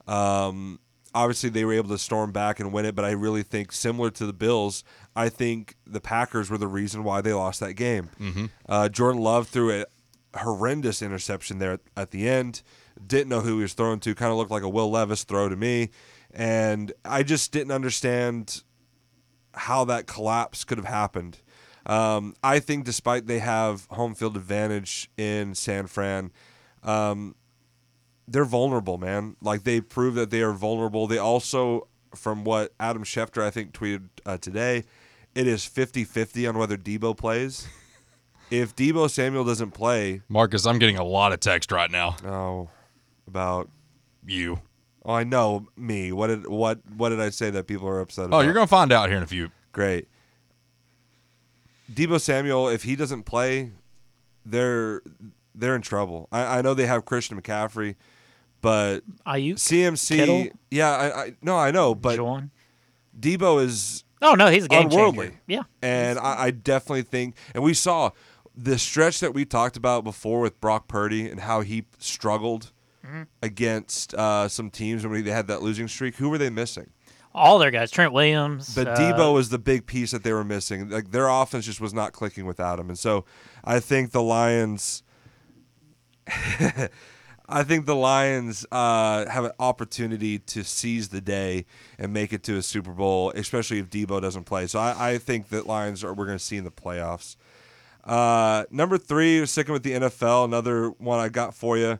[0.07, 0.79] Um,
[1.13, 4.09] obviously, they were able to storm back and win it, but I really think, similar
[4.11, 4.83] to the Bills,
[5.15, 8.09] I think the Packers were the reason why they lost that game.
[8.19, 8.45] Mm-hmm.
[8.67, 9.85] Uh, Jordan Love threw a
[10.37, 12.61] horrendous interception there at the end.
[13.05, 14.15] Didn't know who he was throwing to.
[14.15, 15.89] Kind of looked like a Will Levis throw to me.
[16.37, 18.61] And I just didn't understand
[19.55, 21.39] how that collapse could have happened.
[21.87, 26.31] Um, I think, despite they have home field advantage in San Fran,
[26.83, 27.35] um,
[28.27, 29.35] they're vulnerable, man.
[29.41, 31.07] Like they prove that they are vulnerable.
[31.07, 34.83] They also, from what Adam Schefter I think tweeted uh, today,
[35.33, 37.67] it is 50-50 on whether Deebo plays.
[38.51, 42.15] if Deebo Samuel doesn't play, Marcus, I'm getting a lot of text right now.
[42.25, 42.69] oh,
[43.27, 43.69] about
[44.23, 44.61] You.
[45.07, 46.11] Oh I know me.
[46.11, 48.37] What did what what did I say that people are upset about?
[48.37, 49.49] Oh, you're going to find out here in a few.
[49.71, 50.07] Great.
[51.91, 53.71] Deebo Samuel, if he doesn't play,
[54.45, 55.01] they're
[55.55, 56.27] they're in trouble.
[56.31, 57.95] I, I know they have Christian McCaffrey,
[58.61, 60.47] but Aiyuk, CMC, Kittle?
[60.69, 62.49] yeah, I, I no, I know, but Juwan.
[63.17, 65.27] Deebo is, Oh no, he's a game unworldly.
[65.27, 65.41] changer.
[65.47, 65.63] Yeah.
[65.81, 68.11] and I, I definitely think, and we saw
[68.55, 72.71] the stretch that we talked about before with Brock Purdy and how he struggled
[73.07, 73.23] Mm-hmm.
[73.41, 76.15] against uh, some teams when they had that losing streak.
[76.17, 76.89] Who were they missing?
[77.33, 78.75] All their guys, Trent Williams.
[78.75, 80.89] But uh, Deebo was the big piece that they were missing.
[80.89, 83.23] Like their offense just was not clicking without him, and so
[83.63, 85.03] I think the Lions.
[87.49, 91.65] I think the Lions uh, have an opportunity to seize the day
[91.97, 94.67] and make it to a Super Bowl, especially if Deebo doesn't play.
[94.67, 97.37] So I, I think that Lions are we're going to see in the playoffs.
[98.03, 101.99] Uh, number three, sticking with the NFL, another one I got for you.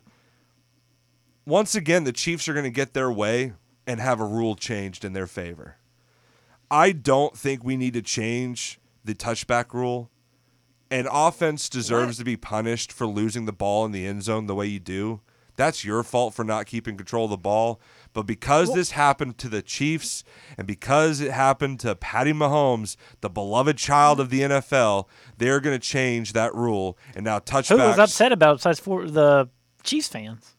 [1.48, 3.54] Once again, the Chiefs are going to get their way
[3.86, 5.76] and have a rule changed in their favor.
[6.70, 10.10] I don't think we need to change the touchback rule.
[10.90, 14.54] An offense deserves to be punished for losing the ball in the end zone the
[14.54, 15.22] way you do.
[15.56, 17.80] That's your fault for not keeping control of the ball.
[18.12, 20.24] But because this happened to the Chiefs
[20.58, 25.06] and because it happened to Patty Mahomes, the beloved child of the NFL,
[25.38, 26.98] they're going to change that rule.
[27.16, 27.68] And now touchbacks.
[27.68, 29.48] Who was upset about besides for the
[29.82, 30.57] Chiefs fans?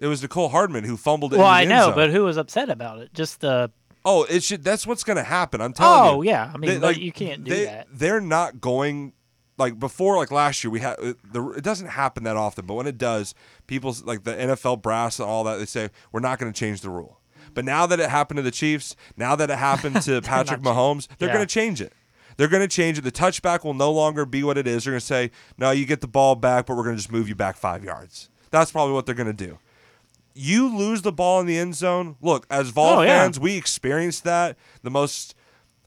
[0.00, 1.38] It was Mecole Hardman who fumbled it.
[1.38, 1.94] Well, in the I know, zone.
[1.94, 3.12] but who was upset about it?
[3.14, 3.70] Just the
[4.04, 4.62] Oh, it should.
[4.64, 5.60] That's what's going to happen.
[5.60, 6.18] I'm telling oh, you.
[6.18, 6.50] Oh, yeah.
[6.54, 7.88] I mean, but you can't do they, that.
[7.92, 9.12] They're not going
[9.58, 10.16] like before.
[10.16, 11.50] Like last year, we had it- the.
[11.50, 13.34] It doesn't happen that often, but when it does,
[13.66, 16.80] people like the NFL brass and all that, they say we're not going to change
[16.80, 17.20] the rule.
[17.54, 21.08] But now that it happened to the Chiefs, now that it happened to Patrick Mahomes,
[21.18, 21.34] they're Yeah.
[21.34, 21.92] going to change it.
[22.36, 23.00] They're going to change it.
[23.02, 24.84] The touchback will no longer be what it is.
[24.84, 27.10] They're going to say, "No, you get the ball back, but we're going to just
[27.12, 29.58] move you back five yards." That's probably what they're going to do.
[30.38, 32.16] You lose the ball in the end zone.
[32.20, 33.22] Look, as Vol Oh, yeah.
[33.22, 34.56] fans, we experienced that.
[34.82, 35.34] The most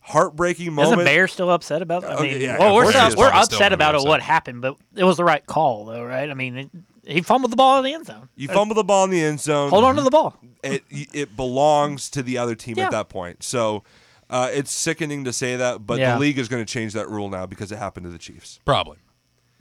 [0.02, 0.94] heartbreaking moment.
[1.02, 2.12] Isn't Bear still upset about that?
[2.12, 4.10] I Okay, mean, yeah, well, we're, still, we're Probably still upset about it, upset.
[4.10, 6.30] what happened, but it was the right call, though, right?
[6.30, 6.70] I mean, it,
[7.06, 8.30] he fumbled the ball in the end zone.
[8.36, 9.70] You fumble the ball in the end zone.
[9.70, 10.38] Hold on to the ball.
[10.64, 12.86] it it belongs to the other team Yeah.
[12.86, 13.44] at that point.
[13.44, 13.84] So
[14.30, 16.14] uh, it's sickening to say that, but Yeah.
[16.16, 18.60] the league is going to change that rule now because it happened to the Chiefs.
[18.66, 18.98] Probably.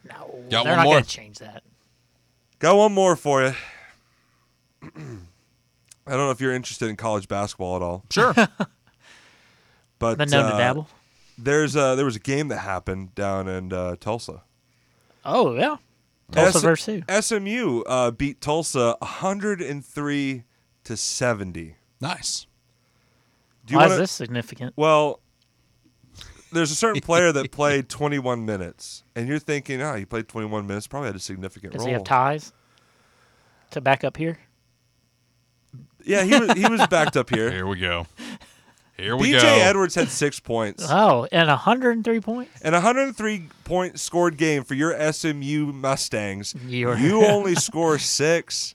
[0.09, 0.15] No,
[0.51, 0.95] Got they're one not more?
[0.95, 1.63] going to change that.
[2.59, 3.55] Got one more for you.
[6.07, 8.35] I don't know if you're interested in college basketball at all, Sure.
[9.99, 10.89] but Been known uh, to dabble.
[11.39, 14.43] There's a, there was a game that happened down in uh, Tulsa.
[15.25, 15.77] Oh yeah,
[16.33, 17.21] Tulsa S- versus who?
[17.23, 20.45] SMU uh, beat Tulsa 103
[20.85, 21.75] to 70.
[22.01, 22.47] nice.
[23.67, 24.73] Do you Why wanna, is this significant?
[24.77, 25.21] Well,
[26.51, 30.67] there's a certain player that played 21 minutes, and you're thinking, oh, he played 21
[30.67, 31.87] minutes, probably had a significant Does role.
[31.87, 32.53] Does he have ties
[33.71, 34.39] to back up here?
[36.05, 37.51] Yeah, he was he was backed up here.
[37.51, 38.07] Here we go.
[38.97, 39.49] Here we BJ go.
[39.49, 42.51] Edwards had six points Oh, and 103 points.
[42.61, 46.55] and a 103 point scored game for your SMU Mustangs.
[46.67, 48.75] You're- You only score six.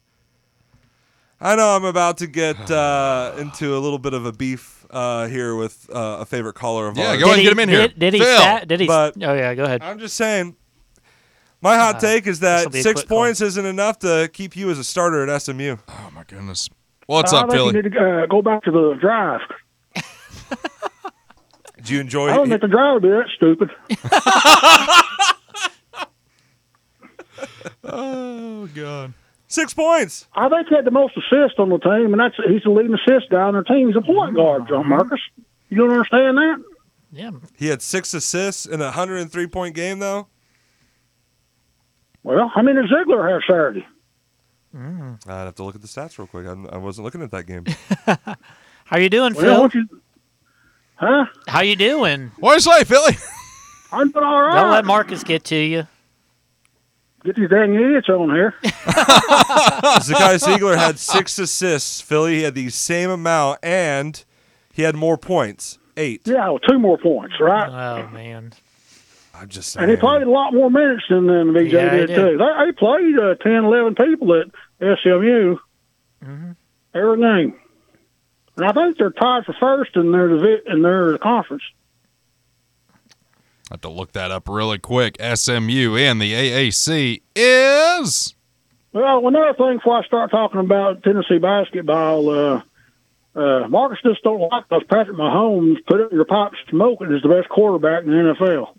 [1.40, 5.28] I know I'm about to get uh, into a little bit of a beef uh,
[5.28, 7.04] here with uh, a favorite caller of mine.
[7.06, 7.20] Yeah, ours.
[7.20, 7.88] go ahead and Did get him in here.
[7.90, 8.20] Did, did he?
[8.22, 8.38] Phil.
[8.38, 8.88] Stat, did he?
[8.88, 9.84] But- oh yeah, go ahead.
[9.84, 10.56] I'm just saying.
[11.62, 13.18] My hot take is this'll that be a six quick call.
[13.20, 15.78] points isn't enough to keep you as a starter at SMU.
[15.88, 16.70] Oh my goodness.
[17.08, 17.76] What's I up, think Philly?
[17.76, 19.42] you need to uh, go back to the drive.
[21.84, 22.30] Do you enjoy?
[22.30, 22.32] It?
[22.32, 23.70] I don't think the drive would be that stupid.
[27.84, 29.14] Oh god.
[29.48, 30.28] Six points.
[30.34, 32.96] I think he had the most assists on the team, and that's he's the leading
[32.96, 33.88] assist guy on their team.
[33.88, 35.20] He's a point guard, John Marcus.
[35.70, 36.64] You don't understand that?
[37.12, 40.28] yeah, He had six assists in a 103 point game, though.
[42.24, 43.86] Well, how many did Zeigler have Saturday?
[44.76, 46.46] I'd have to look at the stats real quick.
[46.48, 47.64] I'm, I wasn't looking at that game.
[48.86, 49.56] how you doing, Well, Phil?
[49.58, 50.02] don't you?
[50.96, 51.26] Huh?
[51.48, 52.32] How you doing?
[52.40, 53.14] What do you say, Philly?
[53.92, 54.56] I'm doing all right.
[54.56, 55.88] Don't let Marcus get to you.
[57.24, 58.54] Get these dang idiots on here.
[58.64, 62.02] Zakai Zeigler had six assists.
[62.02, 64.24] Philly he had the same amount, and
[64.74, 65.80] he had more points.
[65.98, 66.22] Eight.
[66.26, 67.70] Yeah, well, two more points, right?
[67.70, 68.54] Oh man.
[69.34, 69.84] I'm just saying.
[69.84, 72.16] And he played a lot more minutes than, than BJ Yeah, he did, did.
[72.16, 72.38] too.
[72.38, 74.48] They, they played uh, 10, 11 people at
[74.80, 75.58] SMU
[76.24, 76.52] Mm-hmm.
[76.96, 77.60] every game.
[78.58, 81.62] And I think they're tied for first in their divi- in their conference.
[83.70, 85.18] I have to look that up really quick.
[85.22, 88.34] SMU and the AAC is
[88.94, 92.62] Well, another thing before I start talking about Tennessee basketball, uh,
[93.36, 97.30] uh, Marcus just don't like because Patrick Mahomes put up your pipe smoking is the
[97.30, 98.70] best quarterback in the NFL.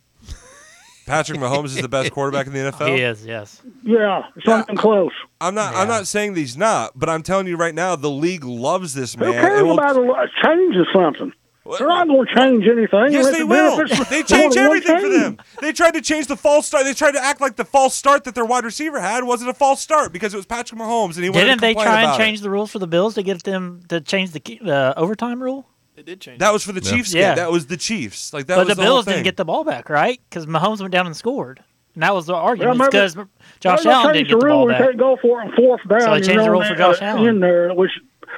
[1.07, 2.89] Patrick Mahomes is the best quarterback in the NFL.
[2.97, 3.25] He is.
[3.25, 3.63] Yes.
[3.83, 5.13] Yeah, it's not even close.
[5.41, 5.75] I'm not.
[5.75, 8.93] I'm not saying that he's not, but I'm telling you right now, the league loves
[8.95, 9.33] this man.
[9.33, 11.33] Who cares and will- about a change of something?
[11.79, 13.13] They're not going to change anything.
[13.13, 13.79] Yes, they will.
[14.09, 15.39] They change than one everything for them.
[15.61, 16.85] They tried to change the false start.
[16.85, 19.55] They tried to act like the false start that their wide receiver had wasn't a
[19.55, 22.39] false start because it was Patrick Mahomes, and he wanted Didn't they try and change
[22.39, 22.43] It.
[22.43, 25.67] the rules for the Bills to get them to change the key- the overtime rule?
[25.97, 26.39] They did change.
[26.41, 27.31] That was for the Chiefs Yeah.
[27.31, 27.37] game.
[27.37, 28.33] That was the Chiefs.
[28.33, 30.21] Like that but was the the Bills didn't get the ball back, right?
[30.29, 31.63] Because Mahomes went down and scored,
[31.95, 32.79] and that was the argument.
[32.79, 33.15] maybe- because
[33.61, 34.57] Josh Well, Allen changed didn't get the rule.
[34.59, 34.83] ball We back.
[34.83, 36.01] can't go for it on fourth down.
[36.03, 37.27] So they you changed the rule for Josh Allen.
[37.29, 37.91] in there, which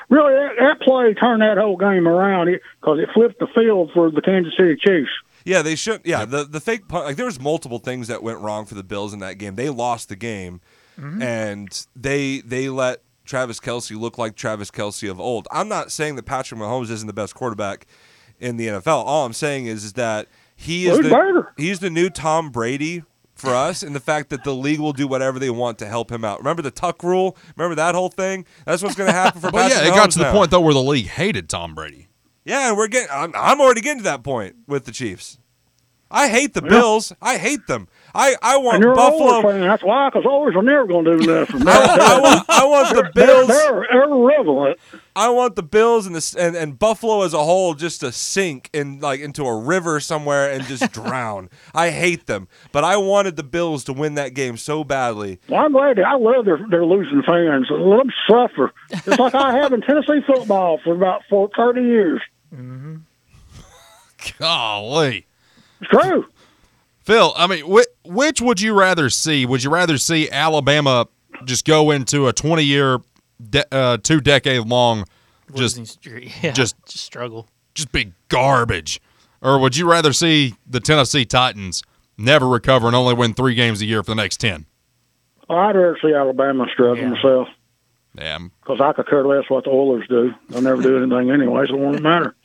[0.09, 2.47] really that, that play turned that whole game around
[2.81, 5.11] because it flipped the field for the Kansas City Chiefs.
[5.44, 6.03] Yeah, they should.
[6.05, 7.07] Yeah, the the fake punt.
[7.07, 9.55] Like there was multiple things that went wrong for the Bills in that game.
[9.57, 10.61] They lost the game,
[11.01, 11.23] Mm-hmm.
[11.23, 15.47] and they they let Travis Kelce look like Travis Kelce of old.
[15.53, 17.87] I'm not saying that Patrick Mahomes isn't the best quarterback
[18.41, 19.05] in the NFL.
[19.05, 21.53] All I'm saying is, is that he is Who's the better?
[21.59, 25.07] he's the new Tom Brady for us, and the fact that the league will do
[25.07, 26.38] whatever they want to help him out.
[26.38, 27.37] Remember the Tuck rule?
[27.57, 28.47] Remember that whole thing?
[28.64, 30.33] That's what's going to happen for Well, Patrick yeah, it Mahomes got to the now.
[30.33, 32.09] point though where the league hated Tom Brady.
[32.47, 33.09] Yeah, and we're getting.
[33.12, 35.38] I'm, I'm already getting to that point with the Chiefs.
[36.11, 37.12] I hate the Bills.
[37.21, 37.88] I hate them.
[38.19, 39.47] I, I want And you're an Buffalo.
[39.47, 39.63] Oilers.
[39.63, 41.63] That's why, because Oilers are never going to do nothing.
[41.69, 43.47] I want, I want the they're, Bills.
[43.47, 44.81] they're irrelevant.
[45.15, 48.71] I want the Bills and the and, and Buffalo as a whole just to sink
[48.73, 51.49] in like into a river somewhere and just drown.
[51.73, 55.39] I hate them, but I wanted the Bills to win that game so badly.
[55.49, 55.99] Well, I'm glad.
[55.99, 57.69] That, I love their, their losing fans.
[57.71, 58.73] Let them suffer.
[58.91, 62.21] It's like I have in Tennessee football for about for 30 years.
[62.53, 62.97] Mm-hmm.
[64.41, 65.27] Golly.
[65.81, 66.27] It's true.
[67.09, 69.47] Phil, I mean, wh- which would you rather see?
[69.47, 71.07] Would you rather see Alabama
[71.47, 72.99] just go into a 20 year,
[73.49, 75.07] de- uh, two decade long
[75.55, 76.05] Just
[76.42, 77.47] Yeah, just- just struggle.
[77.75, 79.01] just be garbage?
[79.40, 81.83] Or would you rather see the Tennessee Titans
[82.18, 84.66] never recover and only win three games a year for the next 10?
[85.49, 87.09] I'd rather see Alabama struggle Yeah.
[87.09, 87.49] myself
[88.18, 90.35] Yeah, because I could care less what the Oilers do.
[90.51, 92.35] They'll never do anything anyway, so it won't matter.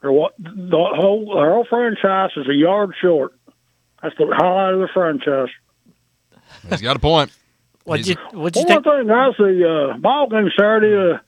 [0.00, 3.32] Or what the whole our whole franchise is a yard short.
[4.02, 5.48] That's the highlight of the franchise.
[6.68, 7.30] he's got a point.
[7.84, 8.86] What'd you What'd you One think?
[8.86, 11.18] more thing, guys, the uh, ball game Saturday, uh,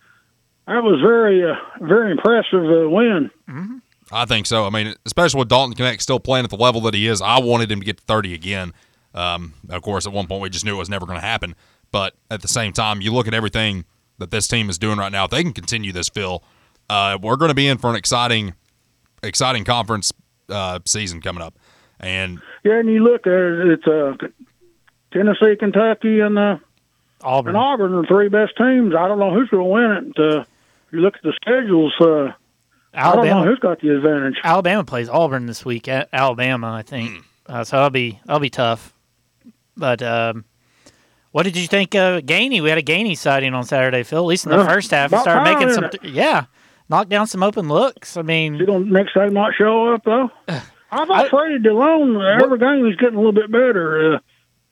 [0.67, 3.31] that was very, uh, very impressive uh, win.
[4.13, 4.67] I think so.
[4.67, 7.39] I mean, especially with Dalton Knecht still playing at the level that he is, I
[7.41, 8.73] wanted him to get to 30 again.
[9.15, 11.55] Um, of course, at one point we just knew it was never going to happen.
[11.93, 13.85] But at the same time, you look at everything
[14.19, 15.25] that this team is doing right now.
[15.25, 16.43] If they can continue this, Phil,
[16.89, 18.55] uh, we're going to be in for an exciting,
[19.23, 20.13] exciting conference
[20.49, 21.57] uh, season coming up.
[22.01, 24.15] And Yeah, and you look at it, it's uh,
[25.13, 26.57] Tennessee, Kentucky, and uh,
[27.23, 27.55] Auburn.
[27.55, 28.95] and Auburn are the three best teams.
[28.95, 30.19] I don't know who's going to win it.
[30.19, 33.45] Uh, if you look at the schedules, uh, I don't know Alabama.
[33.45, 34.37] who's got the advantage.
[34.43, 36.87] Alabama plays Auburn this week at Alabama, I Hmm.
[36.89, 37.25] think.
[37.47, 38.95] Uh, so that'll be that'll be tough.
[39.77, 40.45] But um,
[41.33, 42.63] what did you think of Gainey?
[42.63, 44.19] We had a Gainey sighting on Saturday, Phil.
[44.21, 44.69] At least in the Yeah.
[44.69, 45.85] first half, he About started time, making some.
[45.85, 45.97] it?
[46.05, 46.45] yeah,
[46.89, 48.17] knocked down some open looks.
[48.17, 50.31] I mean, You don't next time not show up though.
[50.93, 54.19] I thought I- Freddie Dilione every game he's getting a little bit better, uh,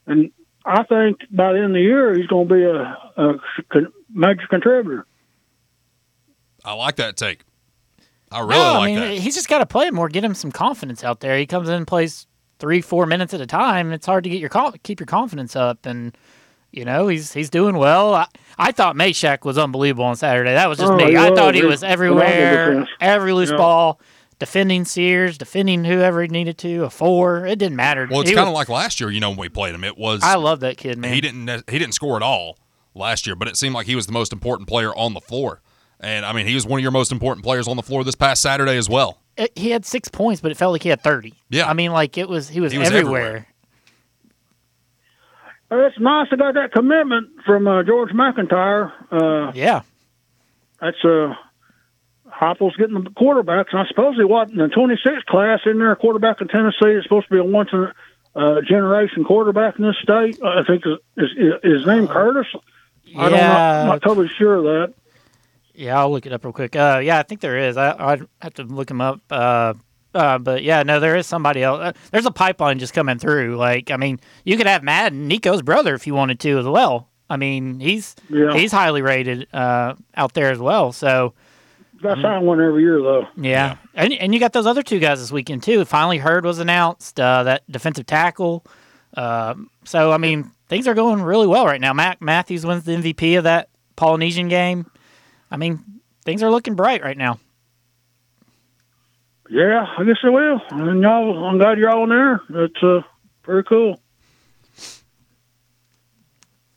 [0.07, 0.31] and
[0.65, 2.81] I think by the end of the year he's going to be a,
[3.23, 3.35] a
[3.71, 5.07] con- major contributor.
[6.65, 7.43] I like that take.
[8.31, 9.19] I really no, I like mean, that.
[9.19, 11.39] he's just got to play more, get him some confidence out there.
[11.39, 12.27] He comes in and plays
[12.59, 13.93] three, four minutes at a time.
[13.93, 14.51] It's hard to get your
[14.83, 16.17] keep your confidence up, and
[16.71, 18.13] you know he's he's doing well.
[18.15, 18.27] I,
[18.59, 20.53] I thought Mashack was unbelievable on Saturday.
[20.53, 21.17] That was just Oh, me.
[21.17, 23.57] I thought he He- was everywhere, every loose Yeah.
[23.57, 24.01] ball,
[24.39, 26.85] defending Sears, defending whoever he needed to.
[26.85, 28.07] A four, it didn't matter.
[28.11, 29.11] well, it's He kind of like last year.
[29.11, 31.13] You know, when we played him, it was I love that kid, man.
[31.13, 32.59] he didn't he didn't score at all
[32.95, 35.61] last year, but it seemed like he was the most important player on the floor.
[36.01, 38.15] And I mean, he was one of your most important players on the floor this
[38.15, 39.19] past Saturday as well.
[39.37, 41.35] It- he had six points, but it felt like he had thirty.
[41.51, 41.69] Yeah.
[41.69, 43.21] I mean, like it was he was, He was everywhere.
[43.21, 43.47] everywhere.
[45.71, 48.93] Uh, It's nice to got that commitment from uh, George MacIntyre.
[49.11, 49.83] Uh, Yeah,
[50.81, 51.35] that's uh,
[52.39, 55.93] Heupel's getting the quarterbacks, and I suppose he was in the 26th class in there.
[55.93, 57.93] A quarterback in Tennessee is supposed to be a once in a
[58.37, 60.39] uh, generation quarterback in this state.
[60.43, 61.31] Uh, I think is, is,
[61.65, 62.47] is his name Curtis.
[63.17, 63.37] I don't know.
[63.39, 63.81] Yeah.
[63.83, 64.95] I'm not totally sure of that.
[65.75, 66.77] Yeah, I'll look it up real quick.
[66.77, 67.77] Uh, yeah, I think there is.
[67.77, 69.21] I I'd have to look him up.
[69.31, 69.75] Uh,
[70.15, 71.81] uh, but yeah, no, there is somebody else.
[71.81, 73.57] Uh, there's a pipeline just coming through.
[73.57, 77.09] Like, I mean, you could have Madden, Nico's brother, if you wanted to as well.
[77.31, 78.55] I mean, he's Yeah.
[78.55, 80.93] he's highly rated uh, out there as well.
[80.93, 81.35] So
[82.03, 83.27] Got signed one every year though.
[83.37, 85.85] yeah, and and you got those other two guys this weekend too.
[85.85, 87.19] Finally, Hurd was announced.
[87.19, 88.65] Uh, that defensive tackle.
[89.17, 91.93] Um, so I mean, things are going really well right now.
[91.93, 94.91] Mac Matthews wins the MVP of that Polynesian game.
[95.51, 95.83] I mean,
[96.25, 97.41] things are looking bright right now.
[99.51, 100.61] Yeah, I guess I will.
[100.71, 102.43] And y'all, I'm glad you're all in there.
[102.51, 103.01] That's uh,
[103.45, 103.99] very cool.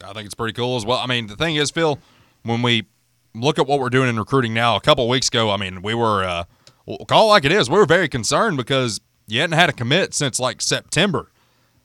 [0.03, 0.97] I think it's pretty cool as well.
[0.97, 1.99] I mean, the thing is, Phil,
[2.43, 2.87] when we
[3.33, 5.81] look at what we're doing in recruiting now, a couple of weeks ago, I mean,
[5.81, 6.43] we were uh,
[6.85, 7.69] we'll call it like it is.
[7.69, 11.31] We were very concerned because you hadn't had a commit since like September.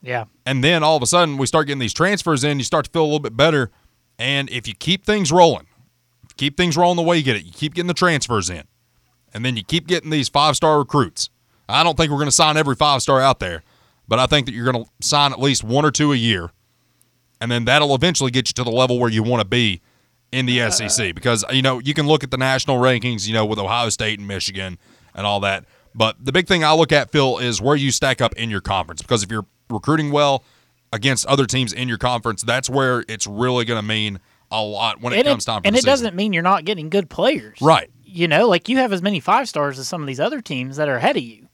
[0.03, 0.25] Yeah.
[0.45, 2.59] And then all of a sudden, we start getting these transfers in.
[2.59, 3.71] You start to feel a little bit better.
[4.19, 5.67] And if you keep things rolling,
[6.37, 8.65] keep things rolling the way you get it, you keep getting the transfers in,
[9.35, 11.31] and then you keep getting these five star recruits.
[11.69, 13.63] I don't think we're going to sign every five star out there,
[14.07, 16.51] but I think that you're going to sign at least one or two a year,
[17.41, 19.83] and then that'll eventually get you to the level where you want to be
[20.33, 21.15] in the SEC.
[21.15, 24.19] Because you know you can look at the national rankings, you know, with Ohio State
[24.19, 24.79] and Michigan
[25.15, 25.65] and all that.
[25.95, 28.61] But the big thing I look at, Phil, is where you stack up in your
[28.61, 29.01] conference.
[29.01, 30.45] Because if you're recruiting well
[30.93, 34.20] against other teams in your conference, that's where it's really going to mean
[34.51, 35.91] a lot when it and comes time for and the it season.
[35.91, 37.59] doesn't mean you're not getting good players.
[37.61, 37.91] Right.
[38.05, 40.77] You know, like you have as many five stars as some of these other teams
[40.77, 41.49] that are ahead of you.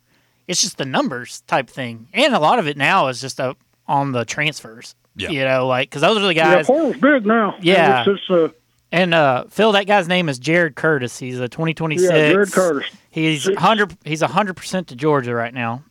[0.48, 3.54] It's just the numbers type thing, and a lot of it now is just uh
[3.86, 4.94] on the transfers.
[5.16, 5.30] Yeah.
[5.30, 6.46] You know, like because those are the guys.
[6.50, 6.66] Yeah, guys.
[6.66, 7.54] portal's big now.
[7.60, 8.04] Yeah.
[8.06, 8.48] It's just, uh,
[8.92, 11.18] And uh, Phil, that guy's name is Jared Curtis.
[11.18, 12.02] He's a 2026.
[12.12, 12.90] yeah, Jared Curtis.
[13.10, 13.96] He's hundred.
[14.04, 15.82] He's hundred percent to Georgia right now.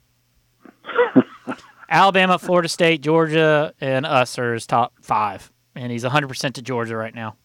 [1.90, 6.62] Alabama, Florida State, Georgia, and us are his top five, and he's hundred percent to
[6.62, 7.36] Georgia right now.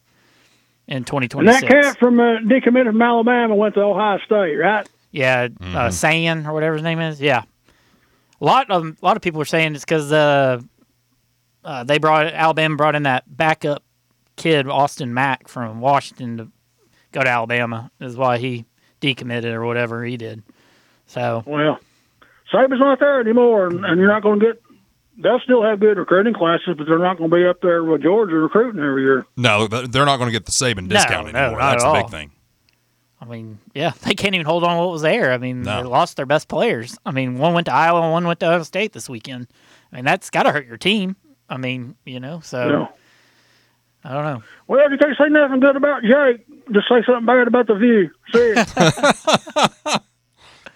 [0.87, 1.61] In And 2026.
[1.61, 4.87] that cat from uh, decommitted from Alabama went to Ohio State, right?
[5.11, 7.19] Yeah, uh, San or whatever his name is.
[7.19, 7.43] Yeah,
[8.39, 10.61] a lot of a lot of people are saying it's because uh,
[11.63, 13.83] uh, they brought Alabama brought in that backup
[14.37, 16.47] kid Austin Mack from Washington to
[17.11, 17.91] go to Alabama.
[17.99, 18.65] Is why he
[19.01, 20.41] decommitted or whatever he did.
[21.07, 21.79] So Well,
[22.53, 24.61] Saban's not there anymore, and, and you're not going to get.
[25.19, 28.03] They'll still have good recruiting classes, but they're not going to be up there with
[28.03, 29.25] Georgia recruiting every year.
[29.35, 31.59] No, th- they're not going to get the Saban discount no, anymore.
[31.59, 32.31] not That's at the big thing.
[33.19, 35.31] I mean, yeah, they can't even hold on to what was there.
[35.33, 35.77] I mean, No.
[35.81, 36.99] they lost their best players.
[37.03, 39.47] I mean, one went to Iowa and one went to Ohio State this weekend.
[39.91, 41.15] I mean, that's got to hurt your team.
[41.49, 42.87] I mean, you know, so Yeah.
[44.07, 44.43] I don't know.
[44.67, 47.75] Well, if you can't say nothing good about Jake, just say something bad about the
[47.75, 48.09] view.
[48.33, 49.97] See.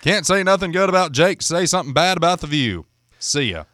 [0.01, 1.41] Can't say nothing good about Jake.
[1.41, 2.87] Say something bad about the view.
[3.19, 3.65] See ya.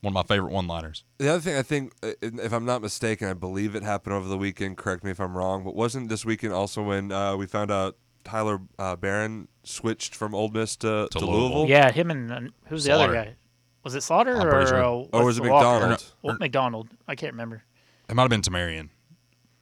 [0.00, 1.04] One of my favorite one-liners.
[1.18, 4.28] The other thing I think, uh, if I'm not mistaken, I believe it happened over
[4.28, 4.76] the weekend.
[4.76, 7.96] Correct me if I'm wrong, but wasn't this weekend also when uh, we found out
[8.24, 11.40] Tyler uh, Baron switched from Ole Miss to, To to, Louisville.
[11.48, 11.68] Louisville?
[11.68, 13.24] Yeah, him and uh, who's the other Slaughter.
[13.30, 13.36] guy?
[13.84, 14.84] Was it Slaughter I'm or pretty sure.
[14.84, 15.66] uh, Or was it the Walker?
[15.80, 16.12] McDonald?
[16.22, 16.88] Well, McDonald.
[17.08, 17.64] I can't remember.
[18.08, 18.90] It might have been Tamarion.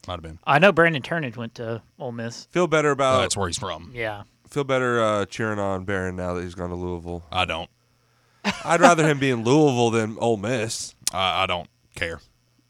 [0.08, 0.38] Might have been.
[0.46, 2.46] I know Brandon Turnage went to Ole Miss.
[2.46, 3.90] Feel better about that's where he's from.
[3.94, 4.22] Yeah.
[4.48, 7.22] feel better uh, cheering on Baron now that he's gone to Louisville.
[7.30, 7.68] I don't.
[8.64, 10.94] I'd rather him be in Louisville than Ole Miss.
[11.12, 12.20] I, I don't care.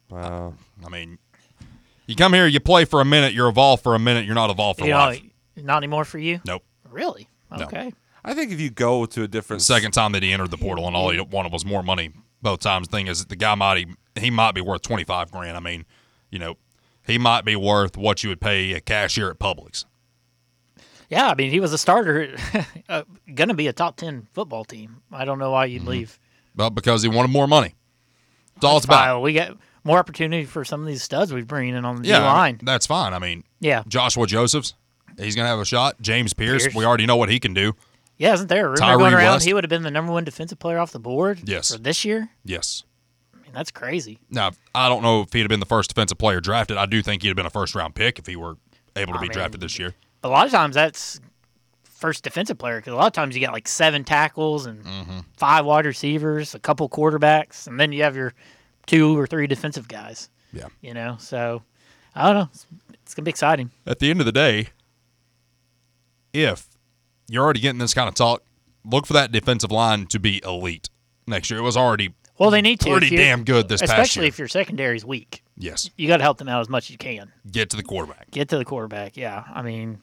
[0.08, 0.54] Wow.
[0.84, 1.18] I mean,
[2.06, 4.50] you come here, you play for a minute, you're evolved for a minute, you're not
[4.50, 5.22] evolved for You know, life.
[5.56, 6.40] not anymore for you.
[6.44, 6.64] Nope.
[6.90, 7.28] Really?
[7.56, 7.64] No.
[7.66, 7.92] Okay.
[8.24, 10.86] I think if you go to a different Second time that he entered the portal,
[10.88, 12.10] and all he wanted was more money.
[12.42, 13.86] Both times, thing is, the guy might he,
[14.20, 15.56] he might be worth twenty five grand.
[15.56, 15.84] I mean,
[16.30, 16.56] you know,
[17.06, 19.84] he might be worth what you would pay a cashier at Publix.
[21.08, 22.36] Yeah, I mean, he was a starter,
[22.88, 23.02] uh,
[23.34, 25.02] going to be a top 10 football team.
[25.10, 25.90] I don't know why you'd Mm-hmm.
[25.90, 26.18] leave.
[26.54, 27.74] But because he wanted more money,
[28.54, 29.14] that's all it's about.
[29.14, 32.08] Fine, We get more opportunity for some of these studs we bring in on the
[32.08, 32.60] Yeah, line.
[32.62, 33.12] that's fine.
[33.14, 33.82] I mean, Yeah.
[33.88, 34.74] Joshua Josephs,
[35.18, 36.00] he's gonna have a shot.
[36.00, 36.74] James Pearce, Pearce.
[36.74, 37.74] we already know what he can do.
[38.18, 39.46] Yeah, isn't there a rumor Tyree going around West.
[39.46, 41.72] he would have been the number one defensive player off the board Yes.
[41.72, 42.28] for this year?
[42.44, 42.82] Yes.
[43.50, 44.18] Mean, that's crazy.
[44.30, 46.76] Now, I don't know if he'd have been the first defensive player drafted.
[46.76, 48.56] I do think he'd have been a first round pick if he were
[48.96, 49.94] able to I be mean, drafted this year.
[50.22, 51.20] A lot of times that's
[51.84, 55.18] first defensive player because a lot of times you get like seven tackles and Mm-hmm.
[55.36, 58.32] five wide receivers, a couple quarterbacks, and then you have your
[58.86, 60.30] two or three defensive guys.
[60.52, 60.66] Yeah.
[60.80, 61.62] You know, so
[62.14, 62.48] I don't know.
[62.52, 62.66] It's,
[63.02, 63.70] it's gonna be exciting.
[63.86, 64.68] At the end of the day,
[66.32, 66.68] if
[67.28, 68.42] you're already getting this kind of talk,
[68.84, 70.88] look for that defensive line to be elite
[71.26, 71.60] next year.
[71.60, 72.90] It was already Well, they need to.
[72.90, 74.02] pretty damn good this past year.
[74.02, 75.44] especially if your secondary's weak.
[75.58, 77.30] yes, You got to help them out as much as you can.
[77.52, 78.30] get to the quarterback.
[78.32, 79.16] Get to the quarterback.
[79.16, 80.00] Yeah, I mean,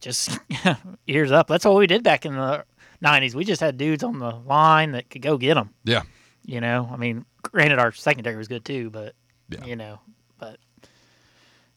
[0.00, 0.38] just
[1.06, 1.46] ears up.
[1.46, 2.64] That's what we did back in the
[3.02, 3.34] '90s.
[3.34, 5.70] We just had dudes on the line that could go get them.
[5.84, 6.02] Yeah,
[6.44, 9.14] You know, I mean, granted our secondary was good too, but
[9.48, 9.64] Yeah.
[9.64, 10.00] you know,
[10.38, 10.58] but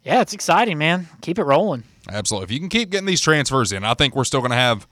[0.04, 1.08] yeah, it's exciting, man.
[1.22, 1.84] Keep it rolling.
[2.10, 2.46] absolutely.
[2.46, 4.88] If you can keep getting these transfers in, I think we're still going to have,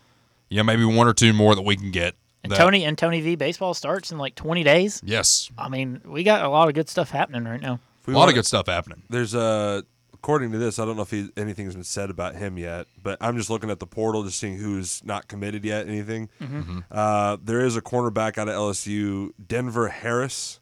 [0.49, 2.15] you know, maybe one or two more that we can get.
[2.43, 5.01] And that- Tony and Tony V baseball starts in like 20 days.
[5.03, 7.73] Yes, I mean, we got a lot of good stuff happening right now.
[7.73, 7.79] A lot
[8.09, 9.01] of wanna- good stuff happening.
[9.09, 9.83] There's a
[10.13, 13.17] according to this, I don't know if he, anything's been said about him yet, but
[13.19, 15.85] I'm just looking at the portal, just seeing who's not committed yet.
[15.85, 16.29] Anything?
[16.41, 16.79] Mm-hmm.
[16.89, 20.61] Uh, there is a cornerback out of LSU, Denver Harris,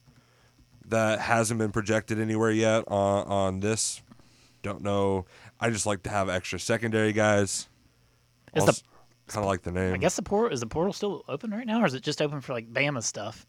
[0.88, 4.02] that hasn't been projected anywhere yet on on this.
[4.64, 5.26] Don't know.
[5.60, 7.68] I just like to have extra secondary guys.
[8.56, 8.82] Is the-
[9.28, 9.94] kind of like the name.
[9.94, 12.22] I guess the portal is the portal still open right now, or is it just
[12.22, 13.46] open for like Bama stuff?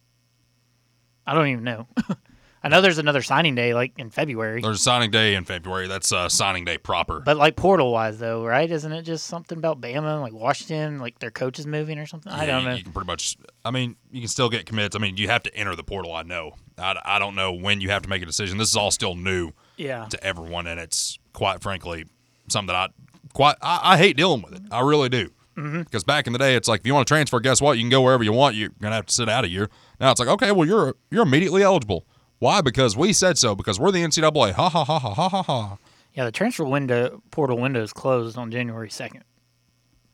[1.27, 1.89] I don't even know.
[2.65, 5.89] I know there's another signing day like in February, There's a signing day in February.
[5.89, 7.19] That's uh, signing day proper.
[7.19, 8.71] but like portal wise though, right?
[8.71, 12.31] Isn't it just something about Bama, like Washington, like their coach is moving or something?
[12.33, 12.75] I Yeah, don't you- know.
[12.77, 13.37] You can pretty much.
[13.65, 14.95] I mean, you can still get commits.
[14.95, 16.15] I mean, you have to enter the portal.
[16.15, 16.53] I know.
[16.79, 18.59] I, I don't know when you have to make a decision.
[18.59, 22.05] This is all still new yeah, to everyone, and it's quite frankly
[22.49, 22.89] something that I
[23.33, 24.63] quite I, I hate dealing with it.
[24.71, 25.31] I really do.
[25.57, 25.83] Mm-hmm.
[25.83, 27.77] Because back in the day, it's like if you want to transfer, guess what?
[27.77, 28.55] You can go wherever you want.
[28.57, 29.69] You're gonna have to sit out a year.
[30.01, 32.07] Now it's like, okay, well you're you're immediately eligible.
[32.39, 32.61] Why?
[32.61, 33.55] Because we said so.
[33.55, 34.53] Because we're the NCAA.
[34.53, 35.79] Ha ha ha ha ha ha ha.
[36.15, 36.25] yeah.
[36.25, 39.25] The transfer window portal window is closed on January second,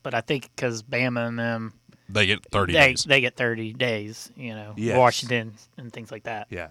[0.03, 1.73] but I think because Bama and them
[2.09, 3.05] They get thirty they days.
[3.05, 4.31] they get thirty days.
[4.37, 4.99] You know, Yes.
[4.99, 6.49] Washington and things like that.
[6.51, 6.71] yeah,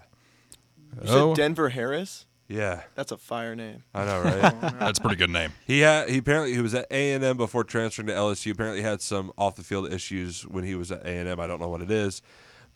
[0.94, 1.34] You Oh.
[1.34, 2.26] said Denver Harris?
[2.48, 2.82] Yeah.
[2.94, 3.84] That's a fire name.
[3.94, 4.60] I know, right?
[4.78, 5.52] That's a pretty good name.
[5.66, 8.52] He had he apparently he was at A and M before transferring to LSU.
[8.52, 11.38] Apparently had some off the field issues when he was at A and M.
[11.40, 12.22] I don't know what it is,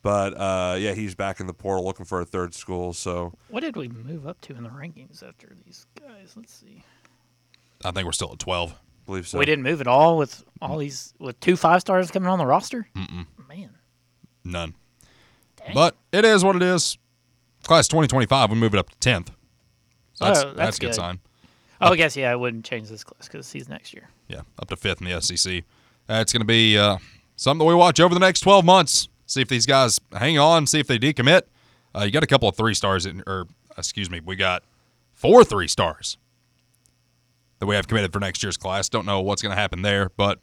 [0.01, 2.93] but uh, yeah, he's back in the portal looking for a third school.
[2.93, 6.33] So What did we move up to in the rankings after these guys?
[6.35, 6.83] Let's see.
[7.83, 8.71] I think we're still at twelve.
[8.73, 9.37] I believe so.
[9.39, 12.45] We didn't move at all with all these with two five stars coming on the
[12.45, 12.87] roster.
[12.95, 13.25] Mm-mm.
[13.49, 13.71] Man,
[14.45, 14.75] None.
[15.73, 16.97] But it is what it is.
[17.63, 19.29] Class 2025, we move it up to 10th.
[20.19, 20.95] That's, Oh, that's that's a good good.
[20.95, 21.19] sign.
[21.81, 24.09] oh, I guess yeah, I wouldn't change this class because he's next year.
[24.27, 25.63] Yeah, up to fifth in the SEC.
[26.07, 26.97] That's going to be uh,
[27.35, 29.07] something that we watch over the next 12 months.
[29.25, 31.43] See if these guys hang on, see if they decommit.
[31.95, 33.45] Uh, you got a couple of three stars, in, or
[33.77, 34.63] excuse me, we got
[35.13, 36.17] four three stars
[37.59, 38.89] that we have committed for next year's class.
[38.89, 40.39] Don't know what's going to happen there, but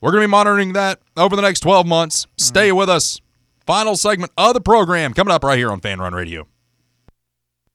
[0.00, 2.26] we're going to be monitoring that over the next 12 months.
[2.36, 3.20] Stay with us.
[3.66, 6.46] Final segment of the program coming up right here on Fan Run Radio.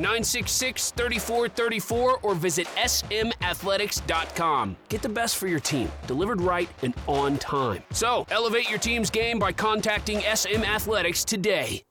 [0.00, 4.76] 966 3434 or visit smathletics.com.
[4.88, 7.82] Get the best for your team, delivered right and on time.
[7.90, 11.82] So, elevate your team's game by contacting SM Athletics today.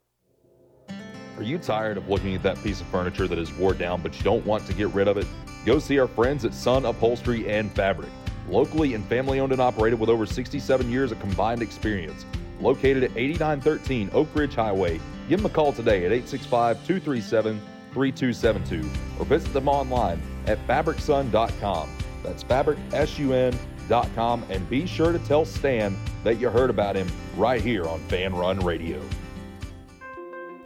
[1.37, 4.17] Are you tired of looking at that piece of furniture that is wore down but
[4.17, 5.25] you don't want to get rid of it?
[5.65, 8.09] Go see our friends at Sun Upholstery and Fabric.
[8.49, 12.25] Locally and family owned and operated with over 67 years of combined experience.
[12.59, 14.99] Located at 8913 Oak Ridge Highway,
[15.29, 17.61] give them a call today at 865 237
[17.93, 21.89] 3272 or visit them online at fabricsun.com.
[22.23, 27.87] That's fabricsun.com and be sure to tell Stan that you heard about him right here
[27.87, 29.01] on Fan Run Radio.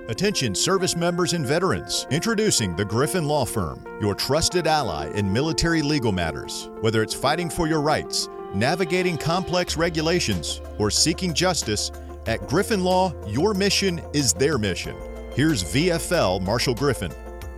[0.09, 2.07] Attention service members and veterans.
[2.11, 6.69] Introducing the Griffin Law Firm, your trusted ally in military legal matters.
[6.81, 11.89] Whether it's fighting for your rights, navigating complex regulations, or seeking justice,
[12.25, 14.95] at Griffin Law, your mission is their mission.
[15.35, 17.11] Here's VFL Marshall Griffin.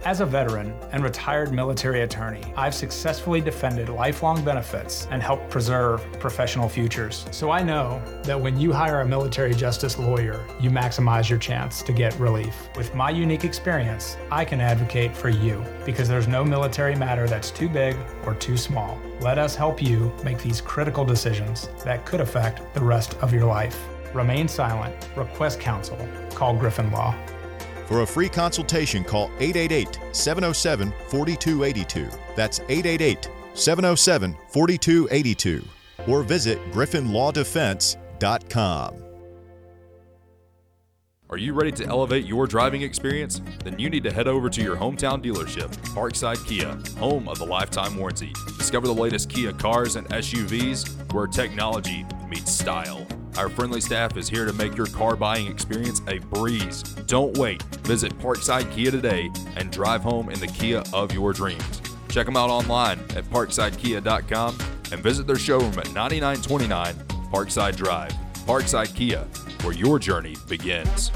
[0.05, 6.01] As a veteran and retired military attorney, I've successfully defended lifelong benefits and helped preserve
[6.17, 7.25] professional futures.
[7.31, 11.81] So I know that when you hire a military justice lawyer, you maximize your chance
[11.81, 12.55] to get relief.
[12.77, 17.51] With my unique experience, I can advocate for you because there's no military matter that's
[17.51, 18.97] too big or too small.
[19.19, 23.47] Let us help you make these critical decisions that could affect the rest of your
[23.47, 23.77] life.
[24.13, 25.97] Remain silent, request counsel,
[26.33, 27.13] call Griffin Law.
[27.85, 32.07] For a free consultation, call 888 707 4282.
[32.35, 35.63] That's 888 707 4282.
[36.07, 39.01] Or visit griffinlawdefense.com.
[41.27, 43.41] Are you ready to elevate your driving experience?
[43.63, 47.45] Then you need to head over to your hometown dealership, Parkside Kia, home of the
[47.45, 48.31] lifetime warranty.
[48.59, 53.07] Discover the latest Kia cars and SUVs where technology meets style.
[53.37, 56.83] Our friendly staff is here to make your car buying experience a breeze.
[56.83, 57.61] Don't wait.
[57.83, 61.81] Visit Parkside Kia today and drive home in the Kia of your dreams.
[62.07, 64.57] Check them out online at parksidekia.com
[64.91, 66.95] and visit their showroom at 9929
[67.29, 68.13] Parkside Drive.
[68.45, 69.27] Parkside Kia,
[69.63, 71.11] where your journey begins.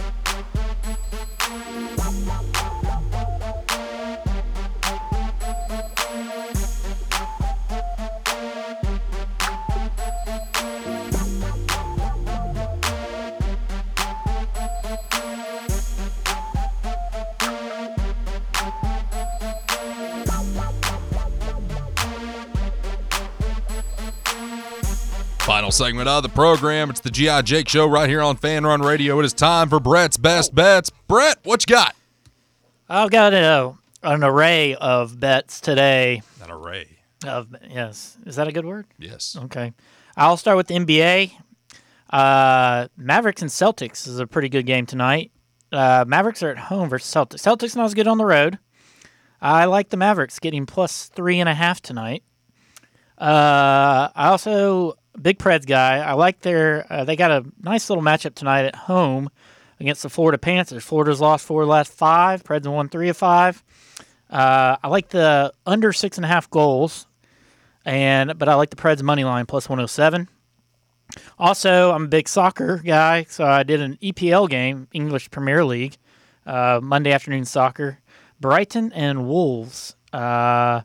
[25.70, 26.90] Final segment of the program.
[26.90, 29.20] It's the GI Jake Show right here on Fan Run Radio.
[29.20, 30.90] It is time for Brett's best bets.
[31.08, 31.96] Brett, what you got?
[32.90, 36.24] I've got a, an array of bets today.
[36.44, 36.88] An array.
[37.24, 38.88] Of yes, is that a good word?
[38.98, 39.38] Yes.
[39.44, 39.74] Okay,
[40.18, 41.34] I'll start with the NBA.
[42.10, 45.32] Uh, Mavericks and Celtics is a pretty good game tonight.
[45.72, 47.42] Uh, Mavericks are at home versus Celtics.
[47.42, 48.58] Celtics not as good on the road.
[49.40, 52.24] I like the Mavericks getting plus three and a half tonight.
[53.20, 55.98] Uh, I also big Preds guy.
[56.00, 56.86] I like their.
[56.90, 59.30] Uh, they got a nice little matchup tonight at home
[59.80, 60.84] against the Florida Panthers.
[60.84, 62.44] Florida's lost four last five.
[62.44, 63.64] Preds won three of five.
[64.30, 67.08] Uh, I like the under six and a half goals,
[67.86, 70.28] and but I like the Preds money line plus one hundred seven.
[71.40, 75.98] Also, I'm a big soccer guy, so I did an EPL game, English Premier League,
[76.46, 78.00] uh, Monday afternoon soccer.
[78.40, 79.96] Brighton and Wolves.
[80.14, 80.82] Uh,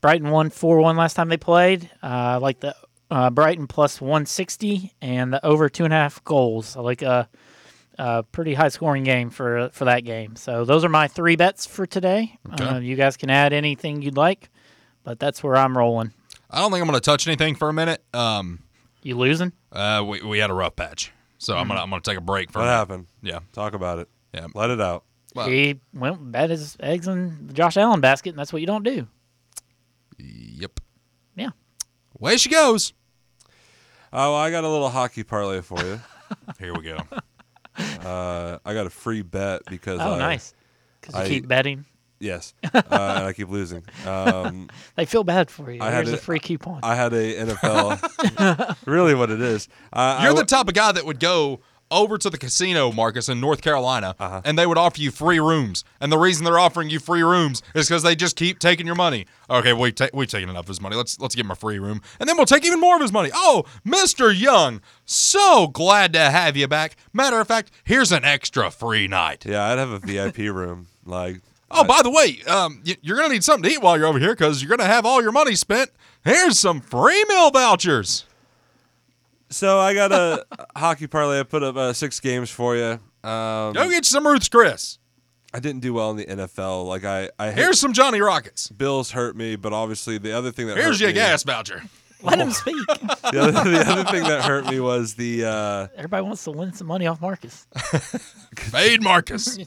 [0.00, 1.88] Brighton won 4 1 last time they played.
[2.02, 2.74] Uh, I like the
[3.12, 6.76] uh, Brighton plus 160 and the over two and a half goals.
[6.76, 7.28] I like a,
[7.98, 10.34] a pretty high scoring game for for that game.
[10.36, 12.38] So those are my three bets for today.
[12.54, 12.64] Okay.
[12.64, 14.48] Uh, you guys can add anything you'd like,
[15.04, 16.12] but that's where I'm rolling.
[16.50, 18.02] I don't think I'm going to touch anything for a minute.
[18.14, 18.60] Um,
[19.02, 19.52] You losing?
[19.72, 22.50] uh, we, we had a rough patch, so I'm gonna I'm gonna take a break
[22.50, 23.06] for What a happened?
[23.22, 23.40] Yeah.
[23.52, 24.08] Talk about it.
[24.34, 24.46] Yeah.
[24.54, 25.04] Let it out.
[25.34, 28.66] Well, he went bet his eggs in the Josh Allen basket, and that's what you
[28.66, 29.06] don't do.
[30.18, 30.80] Yep.
[31.36, 31.50] Yeah.
[32.18, 32.92] Way she goes.
[34.12, 36.00] Oh, I got a little hockey parlay for you.
[36.58, 36.98] Here we go.
[37.78, 40.54] uh, I got a free bet because Oh, I, nice.
[41.00, 41.84] Because you I- keep betting.
[42.20, 43.82] Yes, uh, and I keep losing.
[44.06, 45.82] Um, They feel bad for you.
[45.82, 46.78] I had Here's a a- free coupon.
[46.84, 48.76] I had a NFL.
[48.86, 49.66] really, what it is.
[49.92, 51.58] Uh, I You're the w- type of guy that would go
[51.92, 54.40] over to the casino, Marcus, in North Carolina, Uh-huh.
[54.44, 55.84] and they would offer you free rooms.
[56.00, 58.94] And the reason they're offering you free rooms is because they just keep taking your
[58.96, 59.26] money.
[59.50, 60.96] Okay, we ta- we've taken enough of his money.
[60.96, 63.12] Let's let's give him a free room, and then we'll take even more of his
[63.12, 63.30] money.
[63.34, 66.96] Oh, Mister Young, so glad to have you back.
[67.12, 69.44] Matter of fact, here's an extra free night.
[69.46, 70.86] yeah, I'd have a VIP room.
[71.04, 71.40] Like,
[71.74, 74.34] Oh, by the way, um, you're gonna need something to eat while you're over here
[74.34, 75.90] because you're gonna have all your money spent.
[76.24, 78.24] Here's some free meal vouchers.
[79.52, 80.44] So I got a
[80.76, 81.40] hockey parlay.
[81.40, 82.98] I put up uh, six games for you.
[83.28, 84.98] Um, Go get you some Ruth's Chris.
[85.54, 86.86] I didn't do well in the NFL.
[86.86, 88.68] Like I, I hate- Here's some Johnny Rockets.
[88.70, 91.82] Bills hurt me, but obviously the other thing that Here's hurt your me, gas voucher.
[92.22, 92.76] Let him speak.
[93.32, 96.72] The other, the other thing that hurt me was the uh, Everybody wants to win
[96.74, 97.66] some money off Marcus.
[98.58, 99.58] Fade Marcus.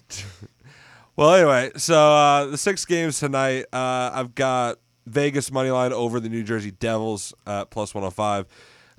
[1.16, 4.78] Well, anyway, so uh, the six games tonight, uh, I've got
[5.08, 8.46] Vegas money line over the New Jersey Devils at plus 105.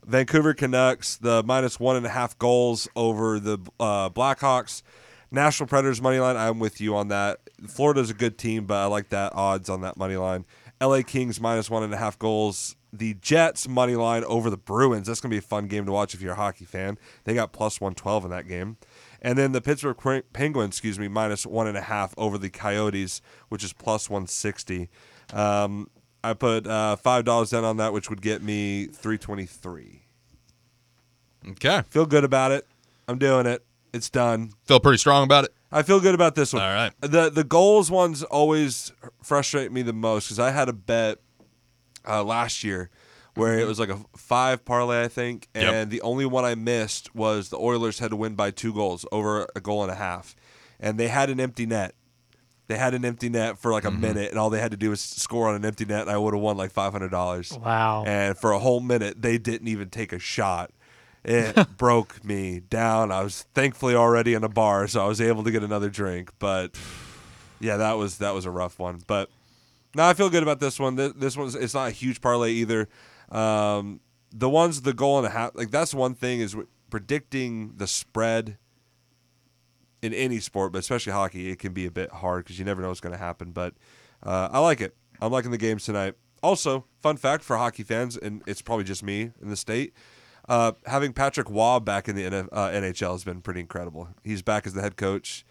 [0.04, 4.82] Vancouver Canucks, the minus one and a half goals over the uh, Blackhawks.
[5.30, 7.40] National Predators money line, I'm with you on that.
[7.66, 10.44] Florida's a good team, but I like that odds on that money line.
[10.80, 12.76] LA Kings minus one and a half goals.
[12.92, 15.06] The Jets money line over the Bruins.
[15.06, 16.98] That's going to be a fun game to watch if you're a hockey fan.
[17.24, 18.76] They got plus 112 in that game.
[19.20, 23.20] And then the Pittsburgh Penguins, excuse me, minus one and a half over the Coyotes,
[23.48, 24.88] which is plus 160.
[25.32, 25.90] Um,
[26.30, 30.02] I put uh, $5 down on that, which would get me 323
[31.52, 31.82] Okay.
[31.90, 32.66] Feel good about it.
[33.06, 33.64] I'm doing it.
[33.92, 34.52] It's done.
[34.64, 35.52] Feel pretty strong about it.
[35.70, 36.62] I feel good about this one.
[36.62, 36.92] All right.
[37.00, 41.18] The the goals ones always frustrate me the most because I had a bet
[42.06, 42.90] uh, last year
[43.34, 45.72] where it was like a five parlay, I think, Yep.
[45.74, 49.04] and the only one I missed was the Oilers had to win by two goals
[49.12, 50.34] over a goal and a half,
[50.80, 51.94] and they had an empty net.
[52.68, 54.90] They had an empty net for like a minute, and all they had to do
[54.90, 57.52] was score on an empty net, and I would have won like five hundred dollars.
[57.52, 58.04] Wow.
[58.06, 60.72] And for a whole minute, they didn't even take a shot.
[61.24, 63.12] It broke me down.
[63.12, 66.30] I was thankfully already in a bar, so I was able to get another drink.
[66.38, 66.76] But
[67.60, 69.00] yeah, that was that was a rough one.
[69.06, 69.30] But
[69.94, 70.96] no, I feel good about this one.
[70.96, 72.88] This, this one's it's not a huge parlay either.
[73.30, 74.00] Um,
[74.32, 76.56] the ones the goal and a half, like that's one thing is
[76.90, 78.58] predicting the spread
[80.02, 82.82] in any sport, but especially hockey, it can be a bit hard because you never
[82.82, 83.52] know what's going to happen.
[83.52, 83.74] But
[84.22, 84.94] uh, I like it.
[85.20, 86.14] I'm liking the games tonight.
[86.42, 89.92] Also, fun fact for hockey fans, and it's probably just me in the state.
[90.48, 94.08] Uh, having Patrick Roy back in the NF, uh, NHL has been pretty incredible.
[94.22, 95.44] He's back as the head coach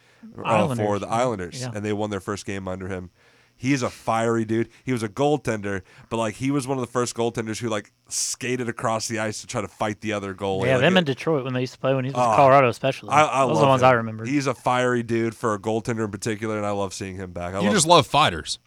[0.43, 1.71] uh, for the Islanders, Yeah.
[1.75, 3.09] and they won their first game under him.
[3.57, 4.69] He's a fiery dude.
[4.83, 7.91] He was a goaltender, but like he was one of the first goaltenders who like
[8.09, 10.65] skated across the ice to try to fight the other goalie.
[10.65, 12.21] yeah, Like, them it- in Detroit when they used to play when he was in
[12.21, 13.09] ah, Colorado, especially.
[13.11, 13.87] I, I Those love are the ones him.
[13.87, 14.25] I remember.
[14.25, 17.53] He's a fiery dude for a goaltender in particular, and I love seeing him back.
[17.53, 18.59] I You love, just love fighters.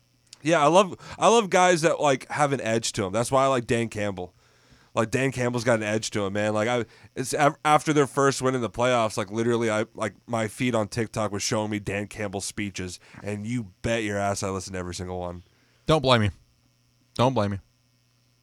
[0.42, 3.12] yeah, I love I love guys that like have an edge to them.
[3.12, 4.34] That's why I like Dan Campbell.
[4.98, 6.54] Like Dan Campbell's got an edge to him, man.
[6.54, 6.84] Like I,
[7.14, 9.16] it's after their first win in the playoffs.
[9.16, 13.46] Like literally, I like my feed on TikTok was showing me Dan Campbell's speeches, and
[13.46, 15.44] you bet your ass I listened to every single one.
[15.86, 16.30] Don't blame me.
[17.14, 17.58] Don't blame me.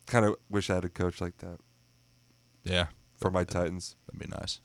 [0.06, 1.58] Kind of wish I had a coach like that
[2.64, 2.88] Yeah,
[3.18, 3.97] for my Titans.
[4.08, 4.62] that'd be nice.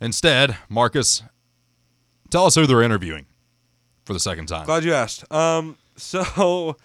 [0.00, 1.24] Instead, Marcus,
[2.30, 3.26] tell us who they're interviewing
[4.04, 5.30] for the second time, Glad you asked.
[5.32, 6.76] Um, so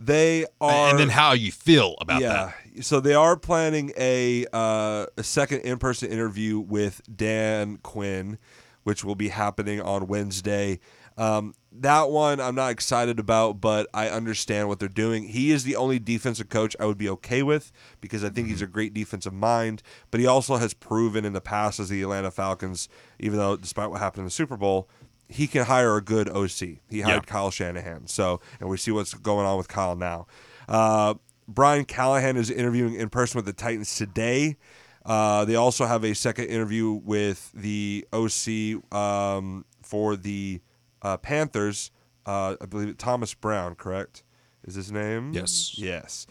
[0.00, 2.28] they are, and then how you feel about yeah.
[2.32, 2.54] that.
[2.80, 8.38] So they are planning a uh, a second in person interview with Dan Quinn,
[8.84, 10.80] which will be happening on Wednesday.
[11.18, 15.28] Um, that one I'm not excited about, but I understand what they're doing.
[15.28, 17.72] He is the only defensive coach I would be okay with
[18.02, 19.82] because I think he's a great defensive mind.
[20.10, 23.90] But he also has proven in the past as the Atlanta Falcons, even though despite
[23.90, 24.88] what happened in the Super Bowl,
[25.28, 26.80] he can hire a good OC.
[26.88, 27.32] He hired Yeah.
[27.32, 28.06] Kyle Shanahan.
[28.06, 30.26] So, and we see what's going on with Kyle now.
[30.68, 31.14] Uh,
[31.48, 34.56] Brian Callahan is interviewing in person with the Titans today.
[35.04, 40.60] Uh, they also have a second interview with the OC um, for the
[41.02, 41.92] uh, Panthers.
[42.26, 44.24] Uh, I believe it, Thomas Brown, correct?
[44.64, 45.32] Is his name?
[45.32, 45.78] Yes.
[45.78, 46.26] Yes.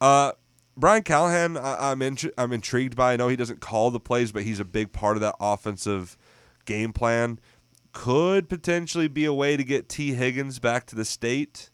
[0.00, 0.32] Uh,
[0.76, 3.12] Brian Callahan, I, I'm intri- I'm intrigued by.
[3.12, 6.16] I know he doesn't call the plays, but he's a big part of that offensive
[6.64, 7.38] game plan.
[7.92, 11.70] Could potentially be a way to get Tee Higgins back to the state.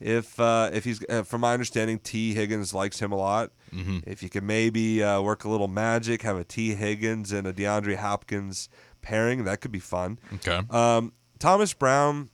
[0.00, 3.50] If uh, if he's uh, from my understanding, Tee Higgins likes him a lot.
[4.06, 7.52] If you can maybe uh, work a little magic, have a Tee Higgins and a
[7.52, 8.68] DeAndre Hopkins
[9.02, 10.18] pairing, that could be fun.
[10.34, 10.60] Okay.
[10.70, 12.30] Um, Thomas Brown,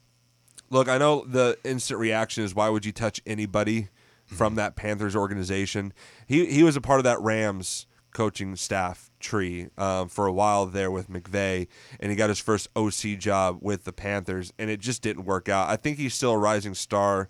[0.69, 3.89] look, I know the instant reaction is why would you touch anybody
[4.27, 5.93] from that Panthers organization?
[6.27, 10.67] He he was a part of that Rams coaching staff tree um, for a while
[10.67, 11.69] there with McVay,
[12.01, 15.49] and he got his first OC job with the Panthers, and it just didn't work
[15.49, 15.69] out.
[15.69, 17.29] I think he's still a rising star.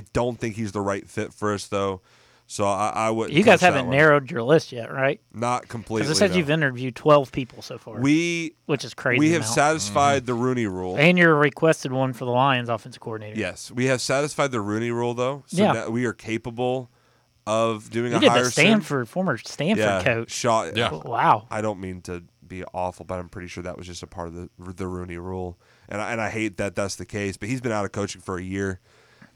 [0.00, 2.00] I don't think he's the right fit for us though.
[2.46, 3.32] So I, I would.
[3.32, 5.20] You guys haven't narrowed your list yet, right?
[5.32, 6.02] Not completely.
[6.02, 6.38] Because it says no.
[6.38, 8.00] you've interviewed 12 people so far.
[8.00, 9.20] We which is crazy.
[9.20, 9.54] We have amount.
[9.54, 10.26] satisfied mhm.
[10.26, 10.96] the Rooney Rule.
[10.96, 13.38] And you're requested one for the Lions offensive coordinator.
[13.38, 15.74] Yes, we have satisfied the Rooney Rule though, so Yeah.
[15.74, 16.90] that we are capable
[17.46, 18.64] of doing You a did higher the sim.
[18.64, 20.32] Stanford, former Stanford yeah, coach.
[20.32, 20.90] Shaw, Yeah.
[20.92, 21.46] Wow.
[21.52, 24.26] I don't mean to be awful, but I'm pretty sure that was just a part
[24.26, 25.56] of the the Rooney Rule,
[25.88, 27.36] and I, and I hate that that's the case.
[27.36, 28.80] But he's been out of coaching for a year.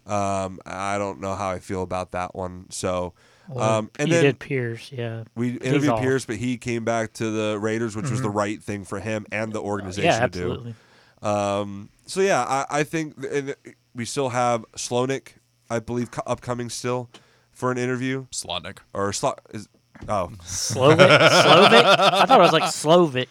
[0.06, 2.66] Um, I don't know how I feel about that one.
[2.70, 3.14] So,
[3.48, 5.24] Well, um, and you then did Pierce, yeah.
[5.34, 6.00] we He's interviewed off.
[6.00, 8.34] Pierce, but he came back to the Raiders, which was the Mhm.
[8.34, 10.74] right thing for him and the organization to absolutely.
[11.22, 11.28] do.
[11.28, 13.54] Um, so yeah, I, I think and
[13.94, 15.34] we still have Slonik,
[15.70, 17.08] I believe, co- upcoming still
[17.50, 18.26] for an interview.
[18.30, 19.68] Slotnick or Slot is
[20.08, 20.98] oh Slovak?
[21.32, 21.84] Slovak?
[21.98, 23.28] I thought it was like Slovic.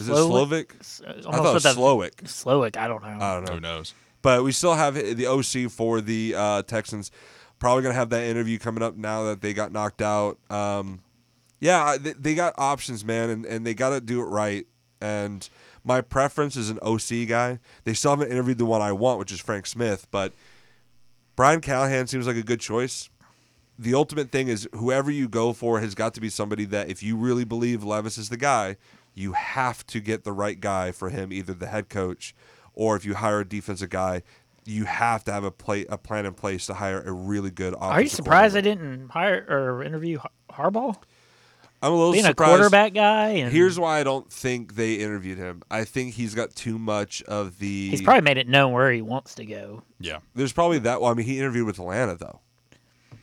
[0.00, 0.74] Is it Slovak?
[0.80, 2.14] S- I almost thought it was with the- Slowick.
[2.24, 3.08] Slowick, I don't know.
[3.24, 3.54] I don't know.
[3.54, 3.94] Who knows?
[4.22, 7.10] But we still have the OC for the uh, Texans.
[7.58, 10.38] Probably gonna have that interview coming up now that they got knocked out.
[10.50, 11.00] Um,
[11.60, 14.66] yeah, they, they got options, man, and, and they got to do it right.
[15.00, 15.48] And
[15.84, 17.58] my preference is an OC guy.
[17.84, 20.06] They still haven't interviewed the one I want, which is Frank Smith.
[20.10, 20.32] But
[21.36, 23.10] Brian Callahan seems like a good choice.
[23.78, 27.02] The ultimate thing is whoever you go for has got to be somebody that if
[27.02, 28.76] you really believe Levis is the guy,
[29.14, 32.34] you have to get the right guy for him, either the head coach
[32.80, 34.22] or if you hire a defensive guy,
[34.64, 37.74] you have to have a play a plan in place to hire a really good
[37.74, 40.18] offensive Are you surprised they didn't hire or interview
[40.50, 40.96] Harbaugh?
[41.82, 42.52] I'm a little Being surprised.
[42.52, 45.62] a quarterback guy, and Here's why I don't think they interviewed him.
[45.70, 47.90] I think he's got too much of the.
[47.90, 49.82] he's probably made it known where he wants to go.
[49.98, 50.20] Yeah.
[50.34, 51.02] There's probably that.
[51.02, 52.40] Well, I mean, he interviewed with Atlanta though,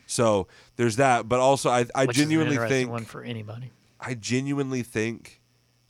[0.06, 0.46] so
[0.76, 1.28] there's that.
[1.28, 3.72] But also, I I which is an genuinely think one for anybody.
[4.00, 5.40] I genuinely think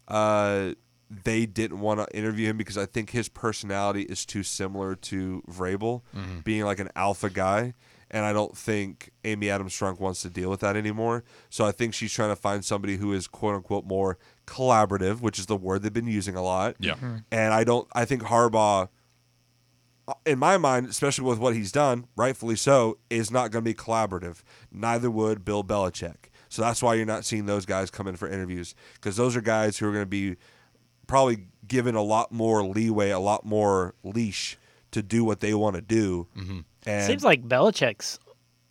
[0.08, 0.72] uh,
[1.10, 5.42] they didn't want to interview him because I think his personality is too similar to
[5.50, 6.44] Vrabel, Mhm.
[6.44, 7.74] being like an alpha guy.
[8.10, 11.24] And I don't think Amy Adams Strunk wants to deal with that anymore.
[11.50, 15.38] So I think she's trying to find somebody who is quote unquote more collaborative, which
[15.38, 16.76] is the word they've been using a lot.
[16.78, 16.94] Yeah.
[16.94, 17.24] Mhm.
[17.30, 17.86] And I don't.
[17.94, 18.88] I think Harbaugh,
[20.06, 23.70] uh, in my mind, especially with what he's done, rightfully so, is not going to
[23.70, 24.42] be collaborative.
[24.72, 26.30] Neither would Bill Belichick.
[26.48, 29.42] So that's why you're not seeing those guys come in for interviews because those are
[29.42, 30.36] guys who are going to be
[31.08, 34.56] probably given a lot more leeway, a lot more leash
[34.92, 36.28] to do what they want to do.
[36.36, 36.60] Mm-hmm.
[36.86, 38.20] And Seems like Belichick's.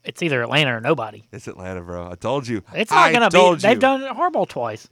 [0.05, 1.25] It's either Atlanta or nobody.
[1.33, 2.09] it's Atlanta, bro.
[2.09, 2.63] I told you.
[2.73, 3.37] It's not I gonna be.
[3.37, 3.79] told They've you.
[3.79, 4.87] done horrible twice.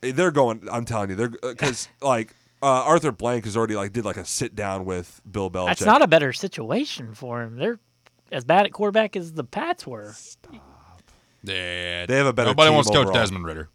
[0.00, 0.66] They're going.
[0.70, 4.24] I'm telling you, they're because like uh, Arthur Blank has already like did like a
[4.24, 5.66] sit down with Bill Belichick.
[5.68, 7.56] That's not a better situation for him.
[7.56, 7.78] They're
[8.32, 10.12] as bad at quarterback as the Pats were.
[10.12, 10.54] Stop.
[11.44, 12.06] Yeah.
[12.06, 13.14] They have a better Nobody team wants to coach.
[13.14, 13.68] Desmond Ridder.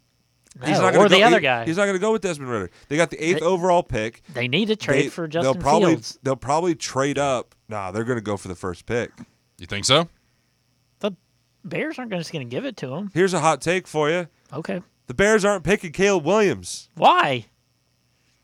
[0.64, 1.64] He's No, not gonna or the go- other he- guy.
[1.64, 2.70] He's not going to go with Desmond Ridder.
[2.88, 4.22] They got the eighth They- overall pick.
[4.34, 6.18] They need to trade They- for they'll Justin probably, Fields.
[6.22, 7.54] They'll probably trade up.
[7.68, 9.12] Nah, they're going to go for the first pick.
[9.58, 10.08] You think so?
[10.98, 11.12] The
[11.64, 13.10] Bears aren't just going to give it to him.
[13.14, 14.26] Here's a hot take for you.
[14.52, 14.82] Okay.
[15.06, 17.46] The Bears aren't picking Caleb Williams Why?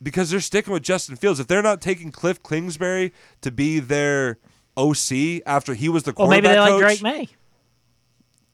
[0.03, 1.41] because they're sticking with Justin Fields.
[1.41, 4.39] If they're not taking Cliff Kingsbury to be their
[4.77, 6.19] OC after he was the quarterback.
[6.19, 7.36] Well, maybe quarterback they like Drake Maye.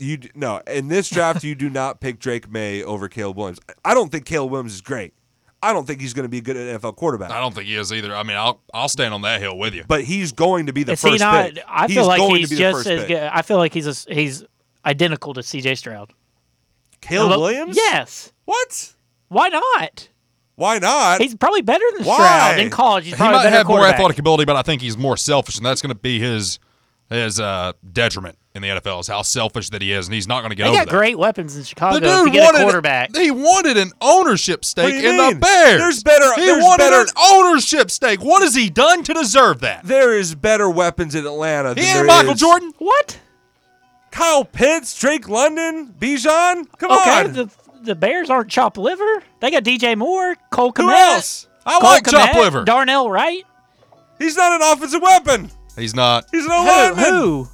[0.03, 3.61] You no in this draft you do not pick Drake Maye over Caleb Williams.
[3.85, 5.15] I don't think Caleb Williams is great.
[5.65, 7.31] I don't think he's going to be a good NFL quarterback.
[7.31, 8.15] I don't think he is either.
[8.17, 9.85] I mean, I'll I'll stand on that hill with you.
[9.87, 11.55] But he's going to be the Is he first not?
[11.55, 11.65] pick.
[11.69, 13.23] I He's feel like going he's to be the just as good.
[13.23, 14.43] I feel like he's a, he's
[14.85, 15.77] identical to C.J.
[15.77, 16.13] Stroud.
[17.01, 17.77] Caleb Look- Williams?
[17.77, 18.33] Yes.
[18.45, 18.95] What?
[19.29, 20.09] Why not?
[20.57, 21.21] Why not?
[21.21, 22.17] He's probably better than Why?
[22.17, 23.05] Stroud in college.
[23.05, 25.65] He's he might better have more athletic ability, but I think he's more selfish, and
[25.65, 26.59] that's going to be his
[27.13, 29.01] his uh, detriment in the NFL.
[29.01, 30.87] Is how selfish that he is, and he's not going to get They over got
[30.87, 30.91] that.
[30.97, 33.17] great weapons in Chicago The to dude get wanted a quarterback.
[33.17, 35.39] He wanted an ownership stake do you in the?
[35.41, 35.81] Bears.
[35.81, 38.21] There's better- He there's wanted better- an ownership stake.
[38.23, 39.85] What has he done to deserve that?
[39.85, 41.75] There is better weapons in Atlanta.
[41.75, 42.73] Than He there Michael is- Jordan.
[42.79, 43.19] What?
[44.11, 46.67] Kyle Pitts, Drake London, Bijan.
[46.79, 47.33] Come okay, on.
[47.33, 47.51] the
[47.83, 49.23] the Bears aren't chop liver.
[49.41, 51.15] They got DJ Moore, Cole Who Kmet.
[51.15, 51.49] else?
[51.67, 52.65] I Cole like chop Kmet, liver.
[52.65, 53.45] Darnell Wright.
[54.19, 55.51] He's not an offensive weapon.
[55.77, 56.27] He's not.
[56.31, 56.57] He's an Who?
[56.67, 57.05] lineman.
[57.05, 57.49] Who?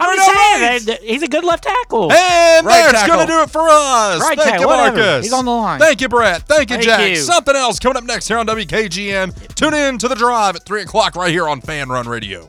[0.00, 2.12] I'm Darnell just saying that- that he's a good left tackle.
[2.12, 3.14] And Right that's tackle.
[3.16, 4.20] going to do it for us.
[4.20, 4.96] Right Thank tackle, you, whatever.
[4.96, 5.24] Marcus.
[5.26, 5.78] He's on the line.
[5.80, 6.42] Thank you, Brett.
[6.48, 7.08] Thank you, Thank Jack.
[7.10, 7.16] you.
[7.16, 9.54] Something else coming up next here on WKGN.
[9.54, 12.48] Tune in to the drive at 3 o'clock right here on Fan Run Radio.